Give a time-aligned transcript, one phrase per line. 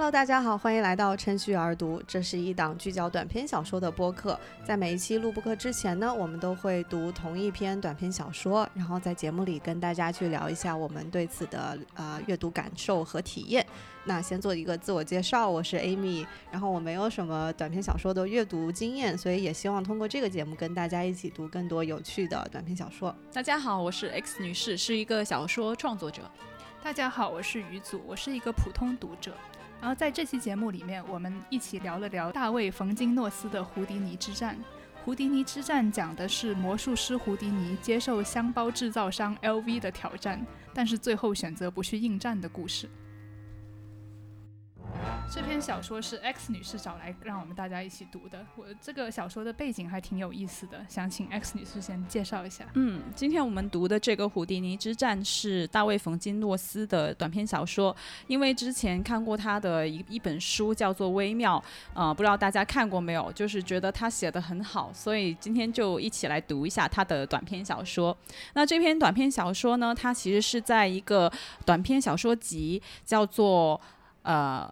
[0.00, 2.02] Hello，大家好，欢迎来到趁虚而读。
[2.06, 4.40] 这是一档聚焦短篇小说的播客。
[4.64, 13.66] 在每一期录播课之前呢，我们都会读同一篇短篇小说，然后在节目里跟大家去聊一下我们对此的呃阅读感受和体验。
[14.04, 23.14] 那先做一个自我介绍，我是 Amy，然后我没有什么短篇小说的阅读经验，所以也希望通过这个节目跟大家一起读更多有趣的短篇小说。
[23.34, 26.22] 大家好，我是 X 女士，是一个小说创作者。
[26.82, 29.34] 大家好，我是于祖，我是一个普通读者。
[29.80, 34.54] 然后在这期节目里面，我们一起聊了聊大卫·冯金诺斯的《胡迪尼之战》。
[35.04, 40.44] 《胡迪尼之战》讲的是魔术师胡迪尼接受箱包制造商 LV 的挑战，
[40.74, 42.86] 但是最后选择不去应战的故事。
[45.32, 48.44] 这篇小说是 X 女士找来让我们大家一起读的。
[48.56, 52.64] 我这个小说的背景还挺有意思的，想请 X 女士先介绍一下。
[52.74, 57.94] 嗯，今天我们读的这个《胡迪尼之战》是大卫·冯金诺斯的短篇小说。
[58.26, 61.62] 因为之前看过他的一一本书叫做《微妙》，
[61.94, 63.30] 呃，不知道大家看过没有？
[63.32, 68.16] 就是觉得他写的很好，所以今天就一起来读一下他的短篇小说。
[68.54, 71.32] 那这篇短篇小说呢，它其实是在一个
[71.64, 73.80] 短篇小说集，叫做
[74.22, 74.68] 呃。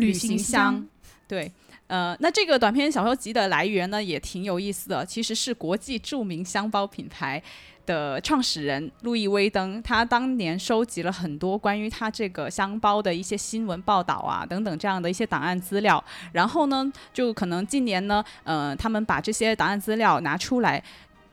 [0.00, 0.84] 旅行箱，
[1.28, 1.52] 对，
[1.86, 5.04] 呃，那这个短篇小说集的来源呢，也挺有意思的。
[5.04, 7.42] 其实是国际著名箱包品牌
[7.86, 16.02] 的创始人路易威登，他当年收集了很多关于他这个箱包的一些新闻报道啊，等等这样的一些档案资料。
[16.32, 20.82] 然后呢，就可能近年呢，呃，他们把这些档案资料拿出来。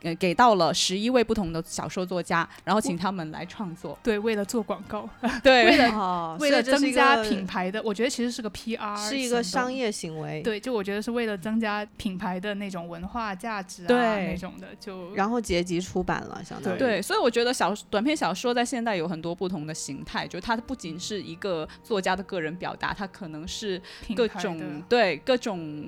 [0.04, 3.98] 呃，给到了十一位不同的小说作家，然后请他们来创作。
[4.04, 5.10] 对，为了做广告，
[5.44, 10.42] 对，为了 为了增加品牌的，我觉得其实是个 PR，是一个商业行为。
[10.44, 14.68] 对，就我觉得是为了增加品牌的那种文化价值啊，那种的。
[14.80, 17.02] 就然后结集出版了，相当于对。
[17.02, 23.82] 所以我觉得小短篇小说在现代有很多不同的形态，就它不仅是一个作家的个人表达，它可能是
[24.16, 25.88] 各种对各种。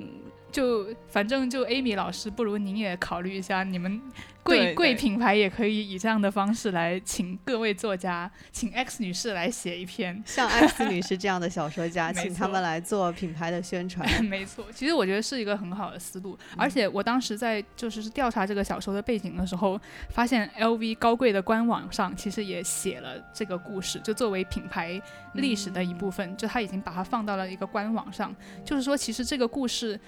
[0.52, 4.02] 就反正就 Amy 老师，不如您也考虑一下，你们
[4.42, 14.26] 贵贵品牌也可以以这样的方式来请各位作家，请 X 女士来写一篇， 像 X 女士这样的小说家， 请他们来做品牌的宣传。
[14.26, 16.36] 没错，其实我觉得是一个很好的思路。
[16.58, 19.80] 而且我当时在就是调查这个小说的背景的时候，
[20.10, 25.00] 发现 LV 高贵的官网上其实也写了这个故事，就作为品牌
[25.34, 28.36] 历史的一部分，就他已经把它放到了一个官网上，
[28.66, 30.00] 就是说其实这个故事。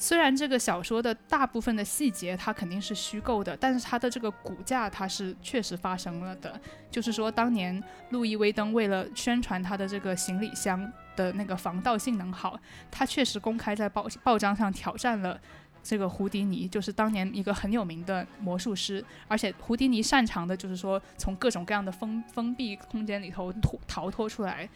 [0.00, 6.58] 虽然这个小说的大部分的细节它肯定是虚构的，但是它的这个骨架它是确实发生了的。
[6.90, 12.58] 就是说，当年路易威登为了宣传他的这个行李箱的那个防盗性能好，
[12.90, 15.38] 他确实公开在报报章上挑战了
[15.82, 19.04] 这个胡迪尼，就是当年一个很有名的魔术师。
[19.28, 24.66] 而且胡迪尼擅长的就是说从各种各样的封封闭空间里头脱逃脱出来。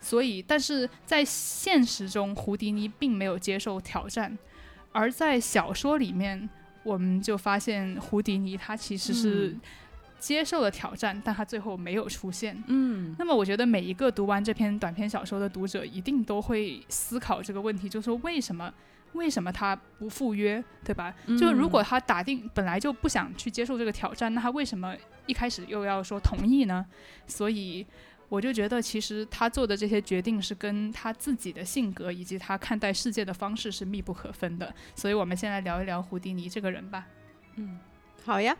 [0.00, 4.36] 所以，但是在现实中，胡迪尼并没有接受挑战。
[4.92, 6.48] 而在小说里面，
[6.82, 9.56] 我们就发现胡迪尼他其实是
[10.18, 12.62] 接受了挑战，但他最后没有出现。
[12.66, 18.72] 嗯，那么我觉得每一个读完这篇短篇小说的读者一定都会思考这个问题，就是说为什么
[19.14, 21.14] 为什么他不赴约，对吧？
[21.38, 24.94] 就是如果他打定本来就不想去接受这个挑战，那他为什么
[25.26, 26.86] 一开始又要说同意呢？
[27.26, 27.86] 所以。
[28.32, 34.74] 我就觉得，其实他做的这些决定是跟他自己的性格以及他看待世界的方式是密不可分的。
[34.96, 37.06] 所以，我们先来聊一聊胡迪尼这个人吧。
[37.56, 37.78] 嗯，
[38.24, 38.56] 好呀。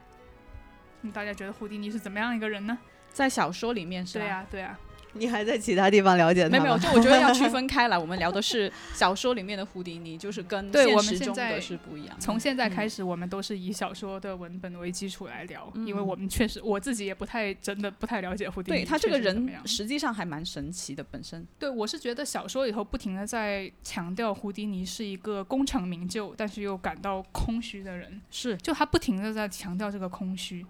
[1.00, 2.76] 那大家觉得胡迪尼是怎么样一个人呢？
[3.14, 4.24] 在小说里面是吧？
[4.26, 4.78] 对呀，对呀。
[5.14, 6.48] 你还在其他地方了解他？
[6.48, 7.98] 没有没有，就我觉得要区分 开来。
[7.98, 12.16] 我们聊的是小说里面的胡迪尼，就是跟现实中的是不一样。
[12.18, 18.78] 从现在开始，我们都是以小说的文本为基础来聊，因为我们确实我自己也不太真的不太了解胡迪尼。
[18.78, 21.46] 对他这个人实际上还蛮神奇的本身。
[21.58, 28.20] 对我是觉得小说里头不停的在强调胡迪尼是一个功成名就，但是又感到空虚的人。
[28.30, 30.64] 是，就他不停的在强调这个空虚。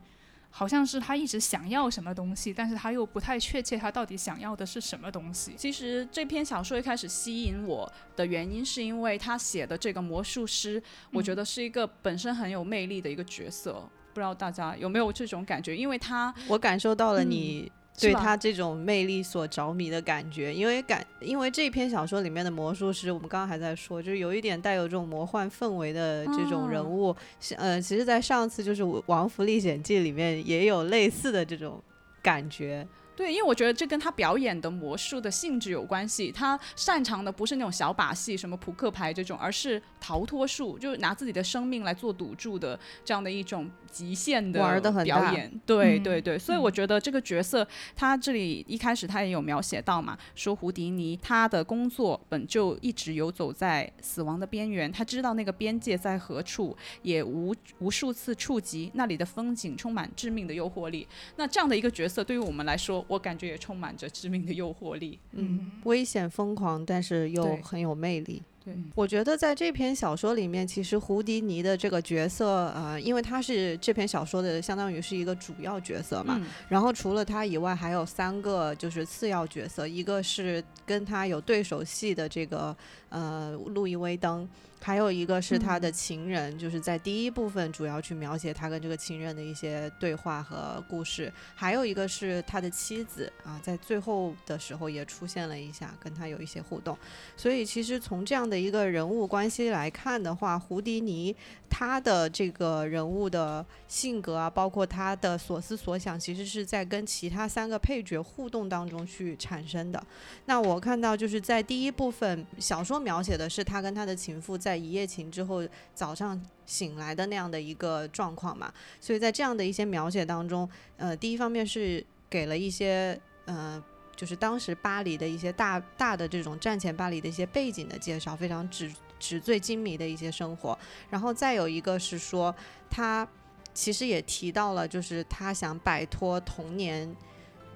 [0.55, 5.55] 好像是他一直想要什么东西，但是他又不太确切他到底想要的是什么东西。
[5.57, 13.83] 其实这篇小说一开始吸引我的原因，是因为他写的这个魔术师，我觉得是一个本身很有魅力的一个角色。
[14.15, 15.75] 不知道大家有没有这种感觉？
[15.75, 17.73] 因为他，我感受到了你。
[17.99, 27.15] 对他这种魅力所着迷的感觉，因为感因为这篇小说里面的魔术师，我们刚刚还在说，就是有一点带有这种魔幻氛围的这种人物，
[27.57, 31.81] 呃，其实，在上次就是《王府历险记》里面也有类似的这种
[32.23, 32.87] 感觉。
[33.15, 36.33] 对，因为我觉得这跟他表演的魔术的性质有关系。
[36.33, 45.61] 他擅长的不是那种小把戏，什么扑克牌这种，而是逃脱术，就是拿自己的生命来做赌注的这样的一种极限的玩得很表演。
[45.67, 61.07] 对嗯对对，所以我觉得这个角色，他这里一开始他也有描写到嘛，说胡迪尼他的工作本就一直游走在死亡的边缘，他知道那个边界在何处，也无无数次触及那里的风景，充满致命的诱惑力。
[61.37, 65.19] 那这样的一个角色，对于我们来说，我感觉也充满着致命的诱惑力。
[65.33, 68.43] 嗯，危险疯狂，但是又很有魅力。
[68.65, 82.77] 对我觉得在这篇小说里面，其实胡迪尼的这个角色，呃，因为他是这篇小说的相当于是一个主要角色嘛，嗯然后除了他以外，还有三个就是次要角色，一个是跟他有对手戏的这个
[83.13, 84.49] 呃路易威登，
[84.81, 96.97] 还有一个是他的情人，就是在第一部分主要去描写他跟这个情人的一些对话和故事，还有一个是他的妻子啊，在最后的时候也出现了一下，跟他有一些互动。
[97.37, 101.37] 所以其实从这样的一个人物关系来看的话，胡迪尼
[101.71, 110.03] 他的这个人物的性格啊，包括他的所思所想，其实是在跟其他三个配角互动当中去产生的。
[110.47, 115.63] 那我看到就是在第一部分小说描写的是他跟他的情妇在一夜情之后
[115.93, 123.83] 早上醒来的那样的一个状况嘛，所以在这样的一些描写当中，呃，第一方面是给了一些呃。
[124.15, 130.79] 就是当时巴黎的一些大大的这种战前巴黎的一些背景的介绍，非常纸纸醉金迷的一些生活。
[131.11, 132.55] 然后再有一个是说，
[132.91, 133.27] 他
[133.75, 137.17] 其实也提到了，就是他想摆脱童年，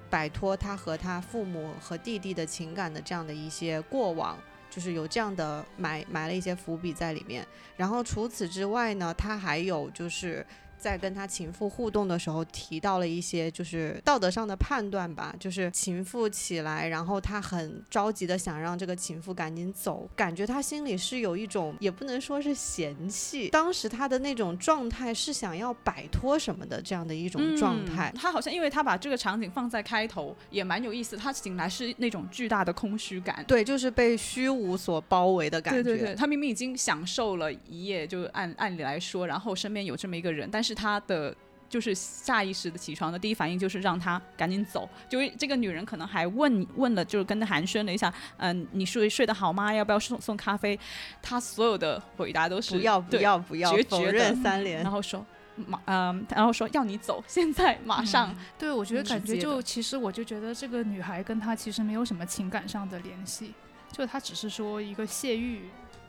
[0.09, 4.37] 摆脱他和他父母和弟弟的情感的这样的一些过往。
[4.69, 10.45] 就是有这样的埋埋了一些伏笔在里面，然后除此之外呢，它还有就是
[10.77, 28.11] 在跟他情妇互动的时候提到了一些就是道德上的判断吧，就是情妇起来，然后他很着急的想让这个情妇赶紧走，感觉他心里是有一种也不能说是嫌弃，当时他的那种状态是想要摆脱什么的这样的一种状态。
[28.13, 31.15] 嗯他好像因为他把这个场景放在开头，也蛮有意思。
[31.15, 33.43] 他醒来是那种巨大的空虚感。
[33.47, 35.83] 对，就是被虚无所包围的感觉。
[35.83, 41.35] 对对对，他明明已经享受了一夜，就按按理来说，然后身边有这么一个人，但是他的
[41.69, 44.87] 就是下意识的起床的第一反应就是让他赶紧走。
[45.09, 49.73] 就是这个女人可能还问问了，就是跟他寒暄了一下，嗯、你睡睡得好吗？
[49.73, 50.79] 要不要送送咖啡？
[51.21, 54.91] 他所有的回答都是不要不要不要绝的认三连然。
[54.91, 55.25] 后说
[55.65, 58.33] 马嗯，然后说要你走，现在马上。
[58.59, 63.53] 对，我觉得感觉就其实我就觉得这个女孩跟他其实没有什么情感上的联系，
[63.91, 65.63] 就她只是说一个泄欲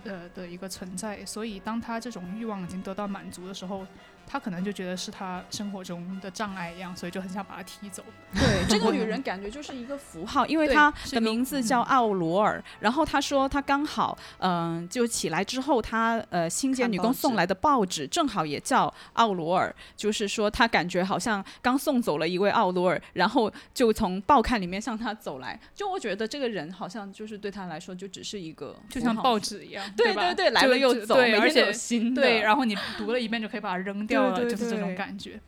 [0.04, 3.86] 呃的一个存在，所以当她这种欲望已经得到满足的时候，
[4.28, 8.04] 她可能就觉得是他生活中的障碍一样，所以就很想把他踢走。
[8.34, 12.62] 对，这个女 人感觉就是一个符号，因为她的名字叫奥罗尔。
[12.80, 25.58] 然后她说她刚好，嗯、就起来之后，她呃清洁女工送来的报纸正好也叫奥罗尔，就是说她感觉好像刚送走了一位奥罗尔，然后就从报刊里面向她走来。
[25.74, 29.38] 就我觉得这个人好像就是对她来说就只是一个就像报。
[29.38, 32.20] 纸一样，对对对，来就了又走，每天都有且新的。
[32.20, 35.40] 对，然后你读了一遍就可以把它扔 掉了，对对就是这种感觉。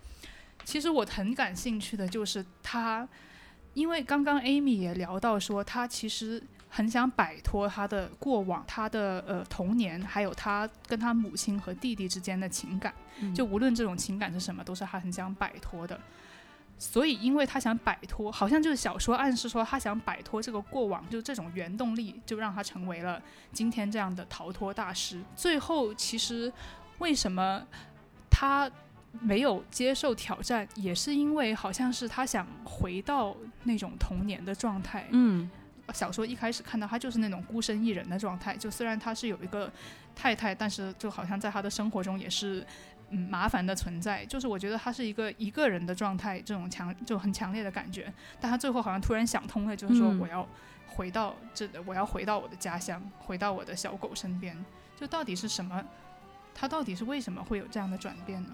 [0.65, 3.09] 其实我很感兴趣的就是他，
[3.75, 12.95] 因为刚刚 Amy 也聊到说，他其实很想摆脱他的过往、他的呃童年，还有他跟他母亲和弟弟之间的情感。
[13.21, 15.99] 嗯就无论这种情感是什么，都是他很想摆脱的。
[16.79, 23.21] 所以，因为他想摆脱，好像就是小说暗示说他想摆脱这个过往，就这种原动力，就让他成为了
[23.53, 25.23] 今天这样的逃脱大师。
[25.37, 26.51] 最后，其实
[26.99, 27.63] 为什么
[28.41, 28.71] 他
[29.21, 35.07] 没有接受挑战，也是因为好像是他想回到那种童年的状态。
[35.11, 35.51] 嗯，
[35.93, 39.71] 小说一开始看到他就是那种孤身一人的状态，就虽然他是有一个
[40.17, 42.67] 太太，但是就好像在他的生活中也是
[43.11, 44.25] 嗯麻烦的存在。
[44.25, 48.11] 就是我觉得他是一个 一个人的状态，这种强就很强烈的感觉。
[48.41, 50.49] 但他最后好像突然想通了，就是说嗯我要
[50.87, 54.57] 回到这，我要回到我的家乡，回到我的小狗身边。
[54.99, 55.85] 就到底是什么？
[56.61, 58.51] 他到底是为什么会有这样的转变呢？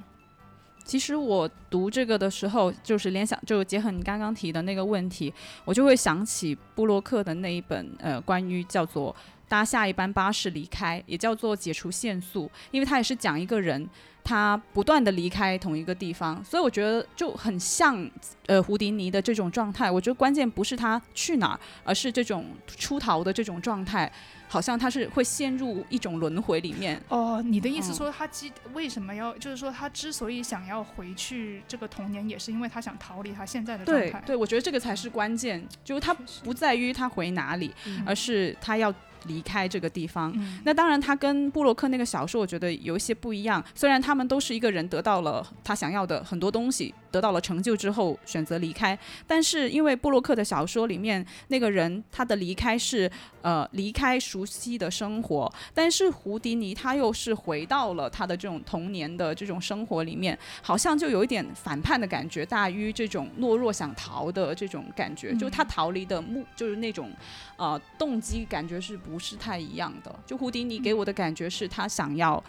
[0.84, 5.34] 其实我读这个的时候，就是联想，就结合你刚刚提的那个问题，
[5.64, 9.14] 我就会想起布洛克的那一本呃，关于叫做
[9.48, 13.88] 搭下一班巴士离开，也叫做解除限速，因为他也是讲一个人。
[14.28, 18.10] 他不断的离开同一个地方，所以我觉得就很像
[18.46, 19.88] 呃胡迪尼的这种状态。
[19.88, 24.12] 我觉得关键不是他去哪儿，而是这种出逃的这种状态，
[24.48, 27.00] 好像他是会陷入一种轮回里面。
[27.08, 34.20] 哦，你的意思说他基为什么要，就是说他之所以想要回去这个童年，也是因为他想逃离他现在的状态。
[34.20, 37.74] 对，对我觉得这个才是关键，就是他不在于他回哪里，
[38.04, 38.92] 而是他要。
[39.26, 43.62] 离开这个地方，那当然，他跟布洛克那个小说，我觉得有一些不一样。
[43.74, 53.10] 虽然他们都是一个人得到了他想要的很多东西，得到了成就之后选择离开，但是因为布洛克的小说里面那个人他的离开是
[53.42, 67.10] 呃离开熟悉的生活，但是胡迪尼他又是回到了他的这种童年的这种生活里面，好像就有一点反叛的感觉，大于这种懦弱想逃的这种感觉，就他逃离的目就是那种
[67.56, 69.15] 呃动机感觉是不。
[69.16, 70.14] 不是太一样的。
[70.26, 72.42] 就胡迪尼给我的感觉是他想要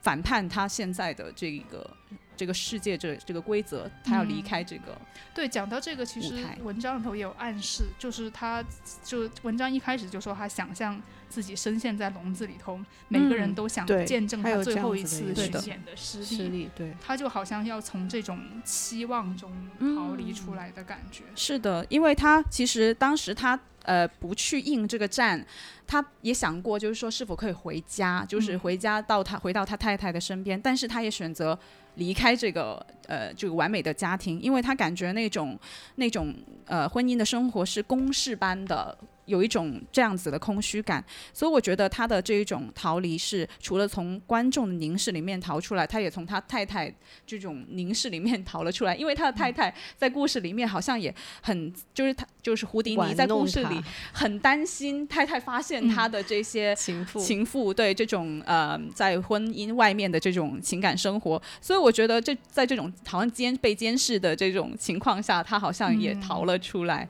[0.00, 1.90] 反叛他现在的这个
[2.36, 4.96] 这个世界这这个规则，他要离开这个。
[5.34, 8.64] 对，讲到这个，其实文章里头也有暗示，就是他
[9.02, 12.78] 就文章一开始就说他想象自己深陷在笼子里头，
[13.08, 16.70] 每个人都想见证他最后一次巡演的失利。
[16.76, 19.52] 对，他就好像要从这种期望中
[19.96, 21.24] 逃离出来的感觉。
[21.34, 23.58] 是的，因为他其实当时他。
[23.88, 25.42] 呃，不去应这个战，
[25.86, 31.58] 他也想过，就是说是否可以回家，就是回家到他回到他太太的身边，但是他也选择
[31.94, 35.58] 离开这个呃这个完美的家庭，因为他感觉那种
[35.94, 36.34] 那种
[36.66, 38.96] 呃婚姻的生活是公式般的。
[39.28, 46.92] 有一种这样子的空虚感，所以我觉得他的这一种逃离是除了从观众的凝视里面逃出来，他也从他太太
[47.26, 48.96] 这种凝视里面逃了出来。
[48.96, 53.80] 因为他的太太在故事里面好像也很，就是他就是胡迪尼在故事里
[54.12, 61.40] 很担心太太发现他的这些情妇情妇对这种呃在婚姻外面的这种情感生活。
[61.60, 67.06] 所以我觉得这在这种好像监被监视的这种情况下，他好像也逃了出来。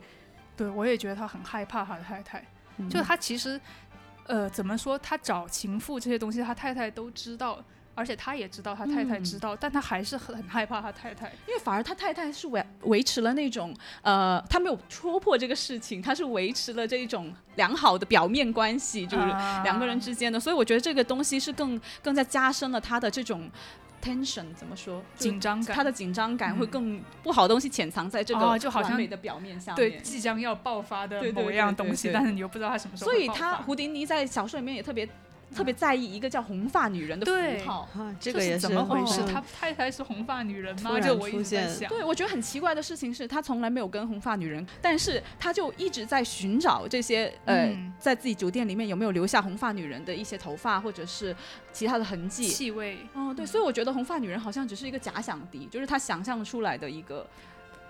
[0.59, 2.43] 对，我也觉得他很害怕他的太太，
[2.89, 3.57] 就他其实，
[4.27, 4.99] 呃，怎么说？
[4.99, 7.63] 他找情妇这些东西，他太太都知道，
[7.95, 19.25] 而且他也知道他太太知道，但他还是很害怕他太太，因为反而他太太是维维持了那种，呃，他没有戳破这个事情，他是维持了这一种良好的表面关系，就是
[19.63, 23.49] 两个人之间的，所以我觉得这个东西是更更加加深了他的这种。
[24.03, 25.01] Tension 怎么说？
[25.15, 33.11] 紧张感，他的紧张感会更不好的东西潜藏在这个就好像美的表面下面，对，即将要爆发的某一样东西，但是你又不知道他什么时候。
[33.11, 35.07] 所以他胡迪尼在小说里面也特别。
[35.55, 37.87] 特别在意一个叫红发女人的符号，
[38.19, 39.21] 这个也是怎么回事？
[39.25, 40.99] 他太太是红发女人吗？
[40.99, 51.35] 就我一直在想，对我觉得很奇怪的事情是他从来没有跟红发女人，但是他就一直在寻找这些呃，在自己酒店里面有没有留下红发女人的一些头发或者是
[51.73, 52.99] 其他的痕迹、气味。
[53.13, 57.27] 哦，对，所以我觉得红发女人好像只是一个假想敌，就是他想象出来的一个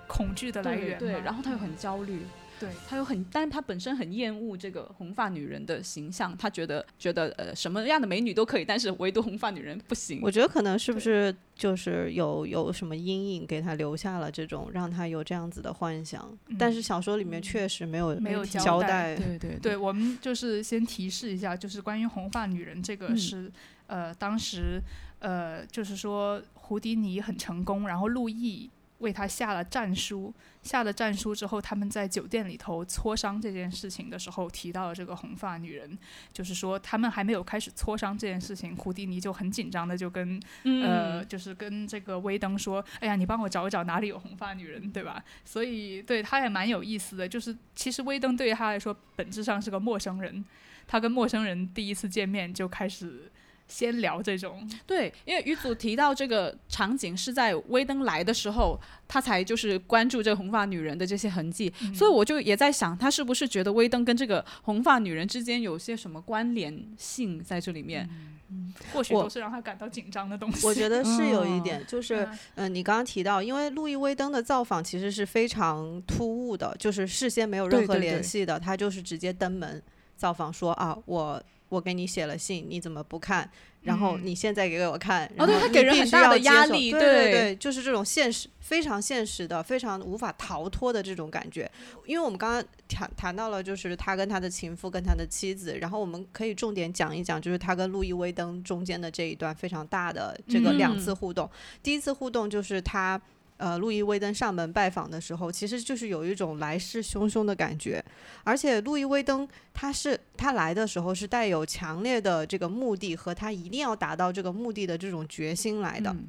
[0.07, 0.97] 恐惧的来源。
[0.97, 2.25] 对，然后他又很焦虑。
[2.59, 10.19] 对他有很，但是他本身很厌恶这个红发女人的形象，他觉得觉得呃什么样的美女都可以，但是唯独红发女人不行。
[10.21, 19.15] 我觉得可能是不是就是有有什么阴影给他留下了这种让他有这样子的幻想，但是小说里面确实没有没有交代。
[19.15, 23.49] 对对对，我们就是先提示一下，就是关于红发女人这个是
[23.87, 24.81] 呃当时
[25.19, 28.69] 呃就是说胡迪尼很成功，然后陆毅。
[28.99, 35.97] 为他下了战书，下了战书之后，他们在酒店里头磋商这件事情的时候，提到了这个红发女人，
[36.31, 45.23] 就是说他们还没有开始磋商这件事情，胡迪尼就很紧张的就跟呃，就是跟这个威登说，哎呀，你帮我找一找哪里有红发女人，对吧？
[45.45, 50.43] 所以对他也蛮有意思的，就是其实威登对于他来说本质上是个陌生人，
[50.87, 53.31] 他跟陌生人第一次见面就开始。
[53.69, 68.09] 先聊这种，对，因为于祖提到这个场景是在威登来的时候，他才就是关注这个红发女人的这些痕迹，所以我就也在想，他是不是觉得威登跟这个红发女人之间有些什么关联性在这里面？
[68.51, 70.65] 嗯，或许都是让他感到紧张的东西。
[70.65, 79.79] 我觉得是有一点，就是嗯，你刚刚提到，因为路易威登的造访其实是非常突兀的，就是事先没有任何联系的，他就是直接登门
[80.17, 81.39] 造访，说啊我。
[81.69, 83.49] 我给你写了信，你怎么不看？
[83.81, 91.71] 然后你现在给我看，哦，对他给人很大的压力，对对对，就是这种现实，非常现实的，非常无法逃脱的这种感觉。
[92.05, 101.49] 因为我们刚刚谈谈到了，就是他跟他的情妇跟他的妻子，然后我们可以重点讲一讲，就是他跟路易威登中间的这一段非常大的这个两次互动。
[101.81, 103.19] 第一次互动就是他。
[103.59, 108.03] 呃路易威登上门拜访的时候，其实就是有一种来势汹汹的感觉。
[108.43, 116.09] 而且路易威登他是他来的时候是带有强烈的这个目的和他一定要达到这个目的的这种决心来的。
[116.09, 116.27] 嗯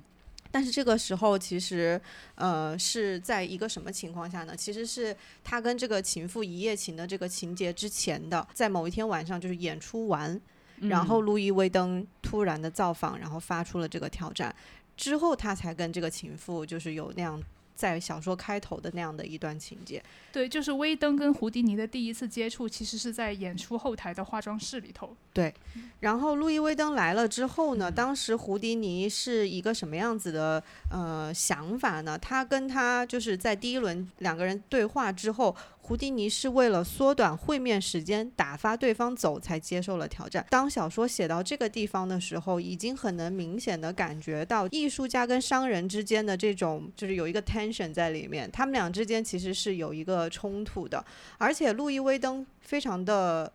[0.52, 2.00] 但是这个时候其实
[2.34, 4.56] 呃是在一个什么情况下呢？
[4.56, 10.40] 其实是他跟这个情妇一夜情的这个情节之前的，在某一天晚上就是演出完。
[10.88, 14.52] 然后路易威登突然的造访，然后发出了这个挑战，
[15.00, 17.42] 之后他才跟这个情妇就是有那样
[17.75, 20.02] 在小说开头的那样的一段情节。
[20.30, 25.16] 对，就是威登跟胡迪尼的第一次接触，其实是在演出后台的化妆室里头。
[25.33, 25.54] 对
[26.00, 32.19] 然后路易威登来了之后呢，当时胡迪尼是一个什么样子的呃想法呢？
[32.19, 35.57] 他跟他就是在第一轮两个人对话之后，
[35.90, 40.47] 胡迪尼是为了缩短会面时间，打发对方走才接受了挑战。
[40.49, 51.04] 当小说写到这个地方的时候，已经很能明显的感觉到艺术家跟商人之间的这种就是有一个 tension 在里面，他们俩之间其实是有一个冲突的，
[51.38, 53.52] 而且路易威登非常的。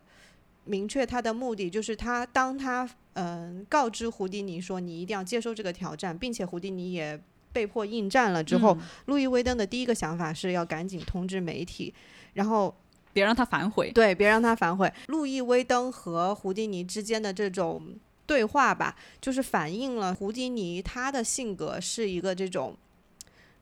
[0.68, 7.18] 明确他的目的，就是他当他嗯、告知胡迪尼说你一定要接受这个挑战，并且胡迪尼也
[7.56, 11.94] 被迫应战了之后，嗯路易威登的第一个想法是要赶紧通知媒体，
[12.34, 12.76] 然后
[13.14, 13.90] 别让他反悔。
[13.92, 14.92] 对别让他反悔。
[15.06, 17.96] 路易威登和胡迪尼之间的这种
[18.26, 22.76] 对话吧，就是反映了胡迪尼他的性格是一个这种，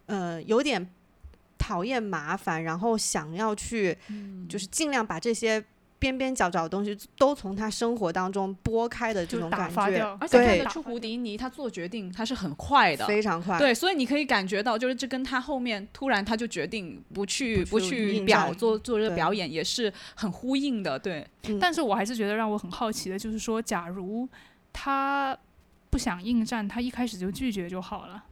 [0.06, 0.90] 呃，有点
[1.56, 3.96] 讨厌麻烦，然后想要去，
[4.48, 5.64] 就是尽量把这些。
[6.04, 13.58] 边边角角的东西都从他生活当中拨开的这就打种感觉，发掉，而且看对得出胡迪尼他做决定他是很快的，非常快。
[13.58, 20.98] 对，所以你可以感觉到，就是这跟他后面突然他就决定不去不去去表做做这个表演，也是很呼应的。
[20.98, 24.28] 对，嗯但是我还是觉得让我很好奇的，就是说，假如
[24.72, 25.34] 他
[25.88, 28.22] 不想应战，他一开始就拒绝就好了。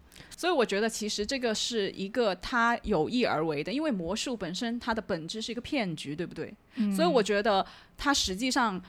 [0.42, 6.52] 所以我觉得其实这个是一个他有意而为的，因为魔术本身它的本质是一个骗局，对不对？
[6.74, 7.64] 嗯所以我觉得
[7.96, 8.82] 他实际上。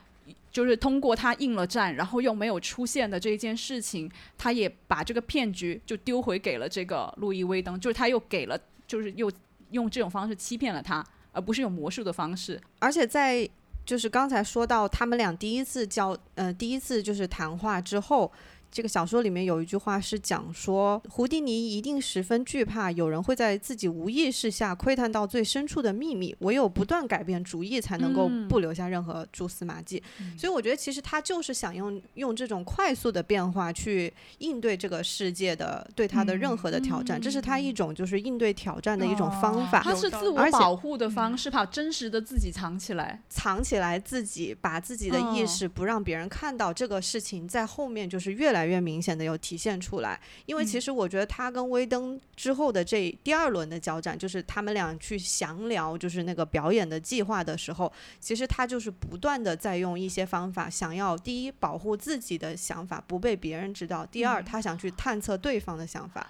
[0.52, 8.58] 就是通过他应了战，然后又没有出现的这一件事情，他也把这个骗局就丢回给了这个路易威登，就是他又给了，
[8.88, 9.32] 就是又
[9.72, 12.62] 用这种方式欺骗了他，而不是用魔术的方式。
[12.78, 13.50] 而且在
[13.84, 18.32] 就是刚才说到他们俩第一次交呃第一次就是谈话之后，
[18.74, 30.02] 这个小说里面有一句话是讲说，胡迪尼一定十分惧怕有人会在自己无意识下窥探到最深处的秘密，唯有不断改变主意，才能够嗯不留下任何蛛丝马迹。
[30.36, 39.82] 所以我觉得其实他就是想用用这种快速的变化去应对这个世界的对他的任何的挑战，这是他一种就是应对挑战的一种方法。
[39.82, 43.22] 哦他是自我保护的方式，把真实的自己藏起来。
[43.30, 50.20] 藏起来自己，把自己的意嗯识不让别人看到这个事情，在后面就是越来越明显的有体现出来。
[50.46, 66.30] 因为其嗯实我觉得他跟威登之后的这第二轮的交战，就是他们俩去详聊就是那个表演的计划的时候，其实他就是不断的在用一些方法，想要第一保护自己的想法不被别人知道，第二嗯他想去探测对方的想法。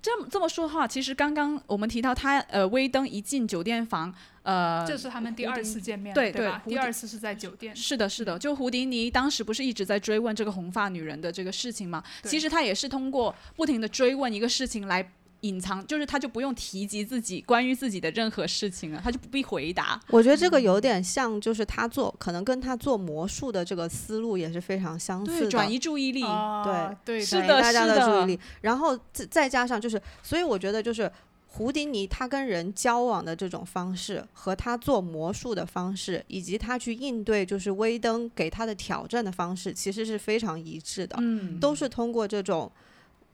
[0.00, 4.12] 这么这么说的话，其实刚刚我们提到他呃，威登一进酒店房，
[4.42, 12.02] 呃，这是他们第二次见面，对对第二次是在酒店，是的，是的，就胡迪尼当时不是一直在追问这个红发女人的这个事情吗？
[12.24, 15.08] 其实他也是通过不停的追问一个事情来
[15.42, 20.00] 隐藏，就是他就不用提及自己关于自己的任何事情了，他就不必回答。
[20.08, 25.50] 我觉得这个有点像，就是他做可能跟他做魔术的这个思路也是非常相似对，的。
[25.50, 26.22] 转移注意力。
[26.64, 31.10] 对对是的大家是的的注意力，然后再再加上就是，所以我觉得就是
[31.54, 42.72] 胡迪尼他跟人交往的这种方式，和他做魔术的方式，以及他去应对就是威登给他的挑战的方式，其实是非常一致的，嗯，都是通过这种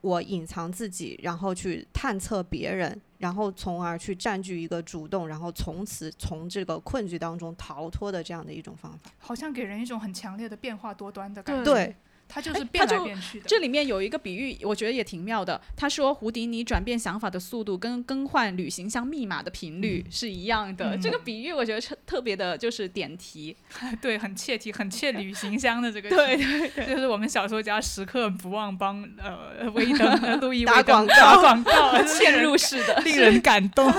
[0.00, 9.12] 我隐藏自己，然后去探测别人，然后从而去占据一个主动，然后从此从这个困局当中逃脱的这样的一种方法。
[9.18, 11.64] 好像给人一种很强烈的变化多端的感觉。
[11.64, 11.94] 对，
[12.28, 13.44] 他就是哎变来变去的。
[13.48, 15.60] 这里面有一个比喻，我觉得也挺妙的。
[15.74, 20.94] 他说胡迪尼转变想法的速度跟更换旅行箱密码的频率是一样的。
[20.96, 23.56] 嗯这个比喻我觉得特特别的就是点题。
[24.02, 33.90] 对，很切题，很切旅行箱的这个 对对，就是我们小说家时刻不忘帮呃威登、呃路易打威登广 告打广告，嵌入式的，令人感动。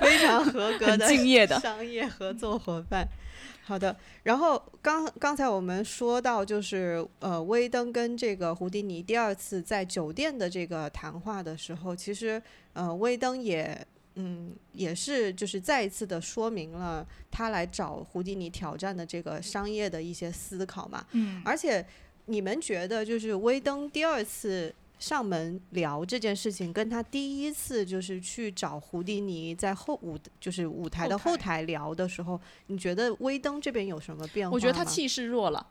[0.00, 1.58] 非常合格的敬业的。
[1.60, 3.08] 商业合作伙伴。
[3.62, 12.42] 好的，然后刚刚才我们说到，就是呃，威登跟这个胡迪尼第二次在酒店的这个谈话的时候，其实
[12.72, 21.06] 呃，威登也嗯也是就是再一次的说明了他来找胡迪尼挑战的这个商业的一些思考嘛。
[21.12, 21.84] 嗯，而且
[22.26, 34.54] 你们觉得，就是威登第二次上门聊这件事情，跟他第一次就是去找胡迪尼在后舞就是舞台的后后台聊的时候，你觉得威登这边有什么变化吗？
[34.54, 35.66] 我觉得他气势弱了。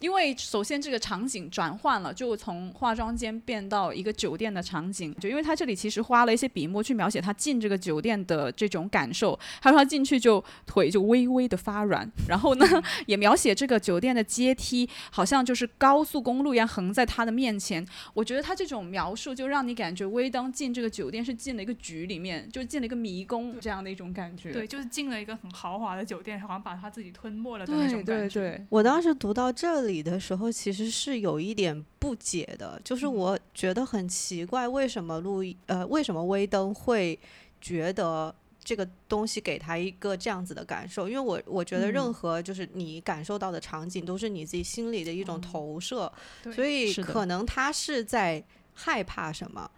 [0.00, 9.38] 因为首先这个场景转换了，就从化妆间变到一个酒店的场景，就因为他这里其实花了一些笔墨去描写他进这个酒店的这种感受。
[9.60, 12.66] 他说他进去就腿就微微的发软，然后呢
[13.06, 17.86] 也描写这个酒店的阶梯好像就是高速公路一样横在他的面前。
[18.14, 24.50] 我觉得他这种描述就让你感觉威登进这个酒店是进了一个局里面，就进了一个迷宫这样的一种感觉。
[24.52, 28.40] 对，就是进了一个很豪华的酒店，好像把他自己吞没了的那种感觉。
[28.40, 37.18] 对对，我当时读到这里的时候，其实是有一点不解的，就是我觉得很奇怪，为什么路易呃，为什么威登会
[37.60, 41.08] 觉得这个东西给他一个这样子的感受？
[41.08, 49.70] 因为我我觉得任嗯何就是你感受到的场景，都是你自己心里的一种投射，对所以可能他是在害怕什么，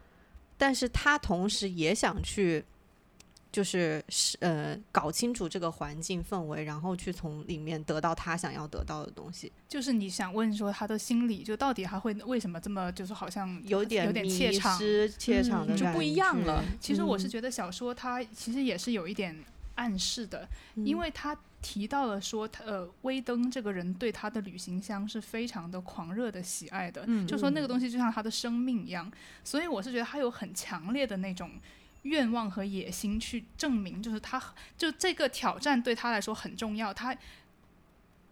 [0.58, 2.64] 但是他同时也想去。
[3.52, 9.52] 就是是呃，搞清楚这个环境氛围，然后去从里面得到他想要得到的东西。
[9.68, 14.78] 就是你想问说他的心理，就到底他会为什么这么就是好像有点有点怯场。
[15.18, 19.38] 怯场的嗯就不一样觉了其实我是嗯觉得小说它其实也是有一点
[19.74, 29.12] 暗示的，因嗯为他提到了说他呃威登这个人对他的旅行箱是非常的狂热的喜爱的，嗯就说那个东西就像他的生命一样，
[29.44, 31.50] 所以我是觉得他有很强烈的那种。
[32.02, 34.42] 愿望和野心去证明，就是他
[34.76, 37.16] 就这个挑战对他来说很重要，他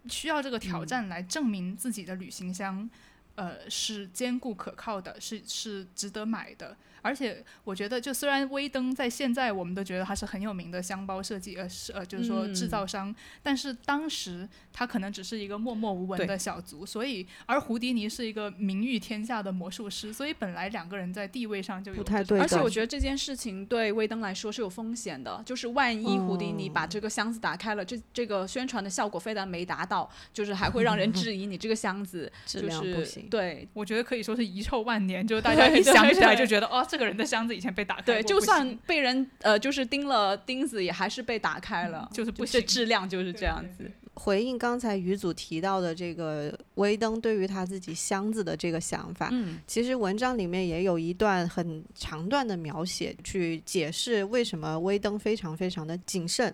[0.09, 2.89] 需要这个挑战来证明自己的旅行箱，
[3.35, 6.75] 呃，是坚固可靠的，是是值得买的。
[7.01, 33.27] 而且我觉得，就虽然威登在现在我们都觉得他是很有名的箱包设计，呃，是呃，就是说制造商，但是当时他可能只是一个默默无闻的小卒，所以而胡迪尼是一个名誉天下的魔术师，所以本来两个人在地位上就有不太对而且我觉得这件事情对威登来说是有风险的，就是万一胡迪尼把哦这个箱子打开了，这这个宣传的效果非但没达到，就是还会让人质疑你这个箱子 质就是量不行。
[33.29, 43.91] 对我觉得可以说是遗臭万年，就是大 家一想起来就觉得哦，这个人的箱子以前被打开对，过就算被人呃就是钉了钉子，也还是被打开了，就是不这行质量就是这样对子。
[44.15, 56.53] 回应刚才于祖提到的这个威登对于他自己箱子的这个想法，嗯其实文章里面也有一段很长段的描写，去解释为什么威登非常非常的谨慎。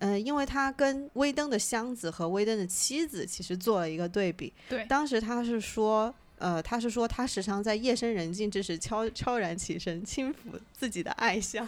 [0.00, 4.52] 嗯、因为他跟威登的箱子和威登的妻子其实做了一个对比。
[4.68, 11.66] 对当时他是说，呃，他是说他时常在夜深人静之时悄悄然起身，轻抚自己的爱香。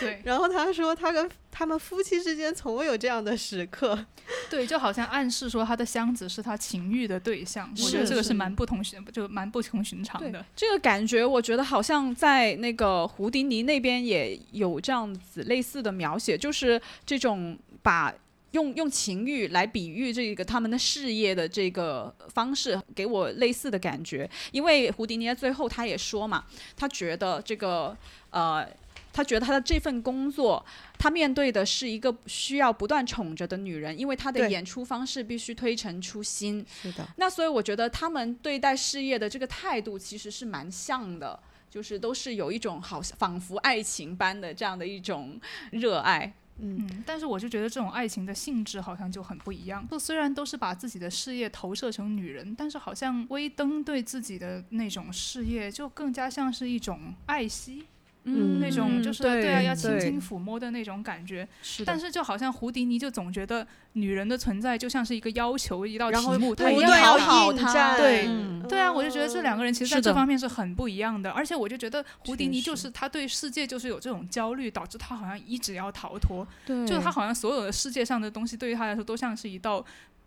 [0.00, 4.06] 对 然后他说，他跟他们夫妻之间从未有这样的时刻。
[4.50, 10.44] 对，就好像暗示说他的箱子是他情欲的对象，我觉得这个是蛮不同寻，就蛮不同寻常的。
[10.56, 18.12] 这个感觉，我觉得好像在那个胡迪尼那边也有这样子类似的描写，就是这种把
[18.52, 24.28] 用用情欲来比喻这个他们的事业的这个方式，给我类似的感觉。
[24.52, 26.44] 因为胡迪尼在最后他也说嘛，
[26.76, 27.96] 他觉得这个
[28.30, 28.66] 呃。
[29.10, 30.64] 他觉得他的这份工作，
[30.96, 36.64] 他面对的是一个需要不断宠着的女人，因为他的演出方式必须推陈出新。
[36.82, 41.36] 是的，那所以我觉得他们对待事业的这个态度其实是蛮像的，
[41.68, 45.40] 就是都是有一种好像仿佛爱情般的这样的一种
[45.72, 46.32] 热爱。
[46.60, 49.86] 嗯，但是我就觉得这种爱情的性质好像就很不一样。
[49.90, 57.86] 就虽然都是把自己的事业投射成女人，但是好像威登对自己的那种事业就更加像是一种爱惜，
[58.34, 61.46] 嗯那种就是对啊要轻轻抚摸的那种感觉。
[61.62, 68.62] 是但是就好像胡迪尼就总觉得女人的存在就像是一个要求，一道题目，不他一定断要应战，对嗯。
[68.68, 76.86] 对啊，我就觉得这两个人其实在这方面是很不一样的，而且我就觉得胡迪尼就是他对世界就是有这种焦虑，导致他好像一直要逃脱，对。
[76.86, 79.84] 就是他好像所有的世界上的东西对于他来说都像是一道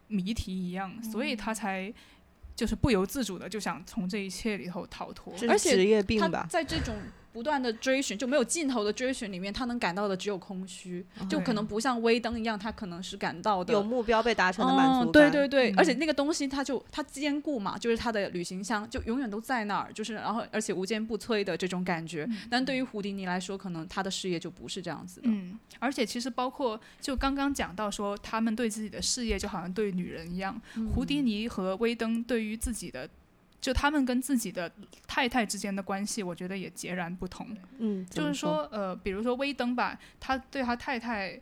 [0.07, 1.93] 谜题一样，所嗯以他才
[2.55, 5.33] 就是不由自主的就想从这一切里头逃脱。
[5.47, 6.47] 而且职业病他吧？
[6.49, 6.95] 在这种
[7.31, 15.75] 不断的追寻就没有尽头的追寻里面，他能感到的只有空虚，就可能不像威登一样，他可能是感到的有目标被达成的满足嗯，对对对，嗯。
[15.77, 22.27] 而且那个东西它就它坚固嘛，就是它的旅行箱就永远都在那儿，就是然后而且无坚不摧的这种感觉。
[22.49, 25.29] 但对于胡迪尼来说，可能他的事业就不是这样子的。
[25.29, 30.61] 嗯，而且其实包括就刚刚讲到说，他们对自己的事业就好像对女人一样，
[30.93, 33.09] 胡迪尼和威登对于自己的。
[33.61, 34.69] 就他们跟自己的
[35.07, 37.47] 太太之间的关系，我觉得也截然不同。
[37.77, 41.39] 嗯，就是说，呃，比如说威登吧，他对他太太，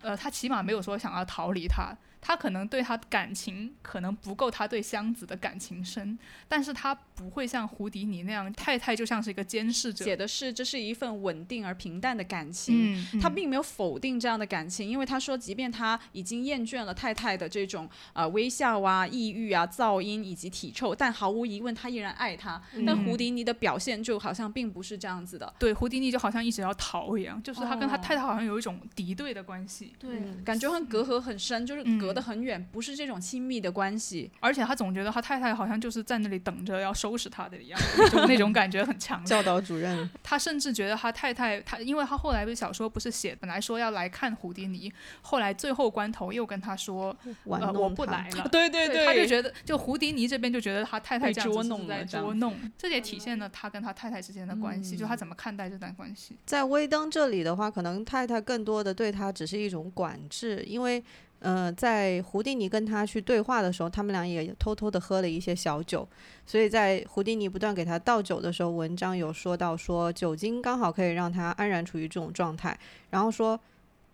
[0.00, 1.92] 呃，他起码没有说想要逃离他，
[2.26, 12.96] 他可能对他感情可能不够他对箱子的感情深，但是他不会像胡迪尼那样，太太就像是一个监视者，写的是这是一份稳定而平淡的感情。
[13.14, 22.60] 嗯，他并没有否定这样的感情，因为他说，即便他已经厌倦了太太的这种呃微笑啊、抑郁啊、噪音以及体臭，但毫无疑问，他依然爱她。
[22.84, 25.54] 但嗯胡迪尼的表现就好像并不是这样子的。
[25.60, 34.28] 对胡迪尼就好像一直要逃一样，就是他跟他哦太太好像有一种敌对的关系，对嗯感觉很隔阂很深，就是嗯隔得很远，不是这种亲密的关系。
[34.40, 39.26] 而且他总觉得他太太好像就是在那里等着要收拾他的一样， 那种那种感觉很强烈。
[39.28, 48.48] 教导主任，他甚至觉得他太太，他因为他后来不是小说不是写，本来说要来看胡迪尼，后来最后关头又跟他说，呃，我不来了。
[48.50, 56.36] 对对对他就觉得，就胡迪尼这边就觉得他太太被这样子是捉弄在了捉弄，这也体现了他跟他太太之间的关系，嗯就他怎么看待这段关系。
[56.46, 61.02] 在威登这里的话，可能太太更多的对他只是一种管制，因为，
[61.40, 66.08] 呃，在胡迪尼跟他去对话的时候，他们俩也偷偷的喝了一些小酒，
[66.46, 72.78] 所以在胡迪尼不断给他倒酒的时候，文章有说到说酒精刚好可以让他安然处于这种状态，
[73.10, 73.58] 然后说。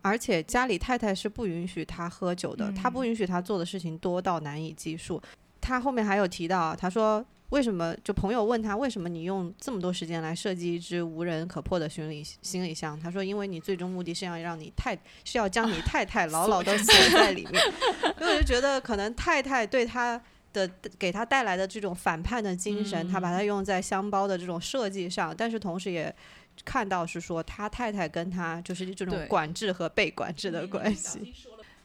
[0.05, 5.23] 而且家里太太是不允许他喝酒的，他不允许他做的事情多到难以计数。
[5.61, 12.99] 他后面还有提到啊，他说为什么就朋友问他为什么你用这么多时间来设计一只无人可破的行李行李箱？
[12.99, 17.63] 他说因为你最终目的是要让你太是要将你太太牢牢的锁在里面。
[18.19, 20.21] 所以我就觉得可能太太对他。
[20.55, 26.15] 的给他带来的这种反叛的精神，他把它用在箱包的这种设计上，但是同时也
[26.63, 31.33] 看到是说他太太跟他就是这种管制和被管制的关系。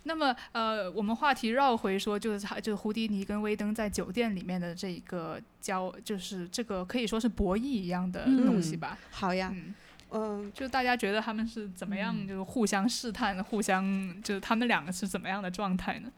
[0.07, 8.97] 那么，呃，我们话题绕回说，就是他，就是胡迪尼跟威登在酒店里面的这一个交，就是这个可以说是博弈一样的东西吧。
[9.11, 9.75] 好呀，嗯，
[10.11, 13.83] 嗯，就大家觉得他们是怎么样，就是互相试探，互相
[14.23, 16.09] 就是他们两个是怎么样的状态呢？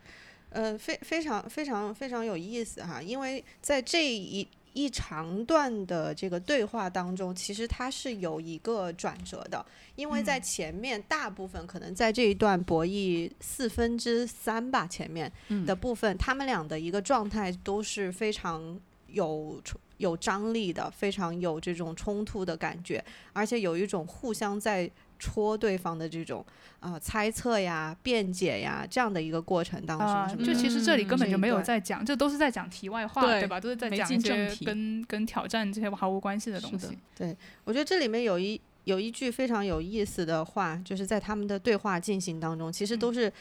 [0.52, 10.42] 呃，非非常非常非常有意思哈，因为在这一一长段的这个对话当中，其实它是有一个转折的，因为在嗯。
[10.42, 15.66] 前面大部分可能在这一段博弈四分之三吧前面嗯。
[15.66, 26.46] 的部分，他们俩的一个状态都是非常有冲有张力的，非常有这种冲突的感觉，而且有一种互相在戳对方的这种
[26.80, 33.60] 啊、呃猜测呀、辩解呀这样的一个过程当中，啊，什么就其实这里根本就没有在讲，这都是在讲题外话，对对吧？
[33.60, 37.36] 都是在讲一些跟跟挑战这些毫无关系的东西对。
[37.66, 43.32] 我觉得这里面有一有一句非常有意思的话，就是在他们的对话进行当中，其实都是